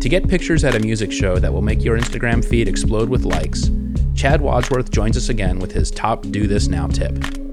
To 0.00 0.08
get 0.08 0.26
pictures 0.26 0.64
at 0.64 0.74
a 0.74 0.80
music 0.80 1.12
show 1.12 1.38
that 1.38 1.52
will 1.52 1.60
make 1.60 1.84
your 1.84 1.98
Instagram 1.98 2.42
feed 2.42 2.68
explode 2.68 3.10
with 3.10 3.24
likes, 3.24 3.70
Chad 4.14 4.40
Wadsworth 4.40 4.90
joins 4.90 5.16
us 5.18 5.28
again 5.28 5.58
with 5.58 5.72
his 5.72 5.90
top 5.90 6.22
Do 6.22 6.46
This 6.46 6.68
Now 6.68 6.86
tip. 6.86 7.47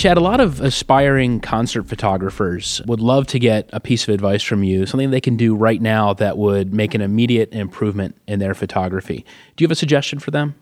Chad, 0.00 0.16
a 0.16 0.20
lot 0.20 0.40
of 0.40 0.62
aspiring 0.62 1.40
concert 1.40 1.86
photographers 1.86 2.80
would 2.86 3.00
love 3.00 3.26
to 3.26 3.38
get 3.38 3.68
a 3.70 3.80
piece 3.80 4.08
of 4.08 4.14
advice 4.14 4.42
from 4.42 4.64
you, 4.64 4.86
something 4.86 5.10
they 5.10 5.20
can 5.20 5.36
do 5.36 5.54
right 5.54 5.82
now 5.82 6.14
that 6.14 6.38
would 6.38 6.72
make 6.72 6.94
an 6.94 7.02
immediate 7.02 7.52
improvement 7.52 8.16
in 8.26 8.38
their 8.38 8.54
photography. 8.54 9.26
Do 9.56 9.62
you 9.62 9.66
have 9.66 9.72
a 9.72 9.74
suggestion 9.74 10.18
for 10.18 10.30
them? 10.30 10.54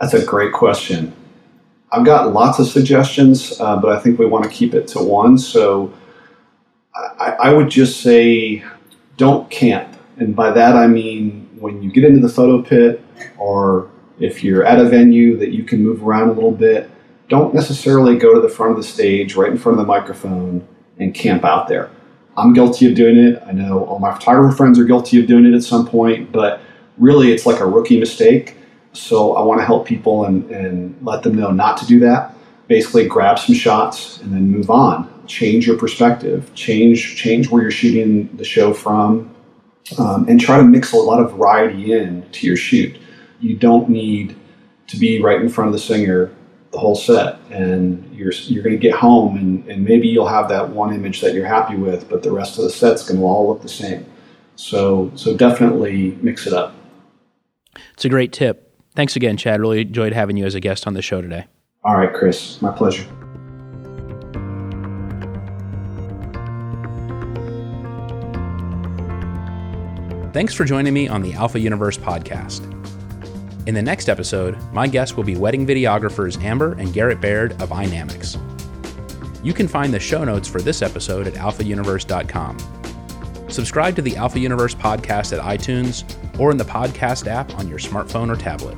That's 0.00 0.14
a 0.14 0.26
great 0.26 0.52
question. 0.52 1.14
I've 1.92 2.04
got 2.04 2.32
lots 2.32 2.58
of 2.58 2.66
suggestions, 2.66 3.60
uh, 3.60 3.76
but 3.76 3.96
I 3.96 4.00
think 4.00 4.18
we 4.18 4.26
want 4.26 4.42
to 4.42 4.50
keep 4.50 4.74
it 4.74 4.88
to 4.88 4.98
one. 4.98 5.38
So 5.38 5.94
I, 6.92 7.36
I 7.42 7.52
would 7.52 7.70
just 7.70 8.00
say 8.00 8.64
don't 9.16 9.48
camp. 9.52 9.96
And 10.16 10.34
by 10.34 10.50
that 10.50 10.74
I 10.74 10.88
mean 10.88 11.48
when 11.60 11.80
you 11.80 11.92
get 11.92 12.02
into 12.02 12.26
the 12.26 12.28
photo 12.28 12.60
pit 12.60 13.04
or 13.38 13.88
if 14.18 14.42
you're 14.42 14.64
at 14.64 14.80
a 14.80 14.84
venue 14.86 15.36
that 15.36 15.50
you 15.50 15.62
can 15.62 15.80
move 15.80 16.02
around 16.02 16.30
a 16.30 16.32
little 16.32 16.50
bit 16.50 16.90
don't 17.30 17.54
necessarily 17.54 18.18
go 18.18 18.34
to 18.34 18.40
the 18.40 18.48
front 18.48 18.72
of 18.72 18.76
the 18.76 18.82
stage, 18.82 19.36
right 19.36 19.50
in 19.50 19.56
front 19.56 19.78
of 19.78 19.86
the 19.86 19.86
microphone, 19.86 20.66
and 20.98 21.14
camp 21.14 21.44
out 21.44 21.68
there. 21.68 21.88
I'm 22.36 22.52
guilty 22.52 22.88
of 22.88 22.94
doing 22.96 23.16
it. 23.16 23.42
I 23.46 23.52
know 23.52 23.84
all 23.84 24.00
my 24.00 24.12
photographer 24.12 24.54
friends 24.54 24.78
are 24.78 24.84
guilty 24.84 25.20
of 25.20 25.26
doing 25.26 25.46
it 25.46 25.54
at 25.54 25.62
some 25.62 25.86
point, 25.86 26.32
but 26.32 26.60
really 26.98 27.32
it's 27.32 27.46
like 27.46 27.60
a 27.60 27.66
rookie 27.66 27.98
mistake. 27.98 28.56
So 28.92 29.36
I 29.36 29.42
want 29.42 29.60
to 29.60 29.64
help 29.64 29.86
people 29.86 30.24
and, 30.24 30.50
and 30.50 30.98
let 31.02 31.22
them 31.22 31.36
know 31.36 31.52
not 31.52 31.78
to 31.78 31.86
do 31.86 32.00
that. 32.00 32.34
Basically, 32.66 33.06
grab 33.06 33.38
some 33.38 33.54
shots 33.54 34.20
and 34.20 34.32
then 34.32 34.50
move 34.50 34.68
on. 34.68 35.08
Change 35.26 35.66
your 35.66 35.78
perspective. 35.78 36.52
Change 36.54 37.16
change 37.16 37.48
where 37.48 37.62
you're 37.62 37.70
shooting 37.70 38.28
the 38.36 38.44
show 38.44 38.74
from, 38.74 39.32
um, 39.98 40.28
and 40.28 40.40
try 40.40 40.56
to 40.56 40.64
mix 40.64 40.92
a 40.92 40.96
lot 40.96 41.20
of 41.20 41.32
variety 41.32 41.92
in 41.92 42.28
to 42.30 42.46
your 42.46 42.56
shoot. 42.56 42.96
You 43.40 43.56
don't 43.56 43.88
need 43.88 44.36
to 44.88 44.96
be 44.96 45.22
right 45.22 45.40
in 45.40 45.48
front 45.48 45.68
of 45.68 45.72
the 45.72 45.78
singer 45.78 46.32
the 46.72 46.78
whole 46.78 46.94
set 46.94 47.38
and 47.50 48.08
you're 48.14 48.32
you're 48.32 48.62
going 48.62 48.74
to 48.74 48.80
get 48.80 48.94
home 48.94 49.36
and, 49.36 49.68
and 49.68 49.84
maybe 49.84 50.06
you'll 50.06 50.28
have 50.28 50.48
that 50.48 50.70
one 50.70 50.94
image 50.94 51.20
that 51.20 51.34
you're 51.34 51.46
happy 51.46 51.74
with 51.76 52.08
but 52.08 52.22
the 52.22 52.30
rest 52.30 52.58
of 52.58 52.64
the 52.64 52.70
set's 52.70 53.06
going 53.06 53.18
to 53.18 53.26
all 53.26 53.48
look 53.48 53.62
the 53.62 53.68
same. 53.68 54.06
So 54.56 55.10
so 55.16 55.36
definitely 55.36 56.16
mix 56.22 56.46
it 56.46 56.52
up. 56.52 56.74
It's 57.94 58.04
a 58.04 58.08
great 58.08 58.32
tip. 58.32 58.72
Thanks 58.94 59.16
again 59.16 59.36
chad. 59.36 59.60
Really 59.60 59.80
enjoyed 59.80 60.12
having 60.12 60.36
you 60.36 60.46
as 60.46 60.54
a 60.54 60.60
guest 60.60 60.86
on 60.86 60.94
the 60.94 61.02
show 61.02 61.20
today. 61.20 61.46
All 61.82 61.96
right 61.96 62.12
chris 62.12 62.62
my 62.62 62.70
pleasure. 62.70 63.06
Thanks 70.32 70.54
for 70.54 70.64
joining 70.64 70.94
me 70.94 71.08
on 71.08 71.22
the 71.22 71.32
Alpha 71.32 71.58
Universe 71.58 71.98
podcast. 71.98 72.69
In 73.66 73.74
the 73.74 73.82
next 73.82 74.08
episode, 74.08 74.56
my 74.72 74.86
guests 74.86 75.16
will 75.16 75.24
be 75.24 75.36
wedding 75.36 75.66
videographers 75.66 76.42
Amber 76.42 76.72
and 76.72 76.92
Garrett 76.92 77.20
Baird 77.20 77.52
of 77.60 77.68
iNamix. 77.68 78.40
You 79.44 79.52
can 79.52 79.68
find 79.68 79.92
the 79.92 80.00
show 80.00 80.24
notes 80.24 80.48
for 80.48 80.60
this 80.60 80.82
episode 80.82 81.26
at 81.26 81.34
alphauniverse.com. 81.34 82.58
Subscribe 83.48 83.96
to 83.96 84.02
the 84.02 84.16
Alpha 84.16 84.38
Universe 84.38 84.74
podcast 84.74 85.36
at 85.36 85.44
iTunes 85.44 86.04
or 86.38 86.50
in 86.50 86.56
the 86.56 86.64
podcast 86.64 87.26
app 87.26 87.54
on 87.58 87.68
your 87.68 87.78
smartphone 87.78 88.30
or 88.32 88.36
tablet. 88.36 88.76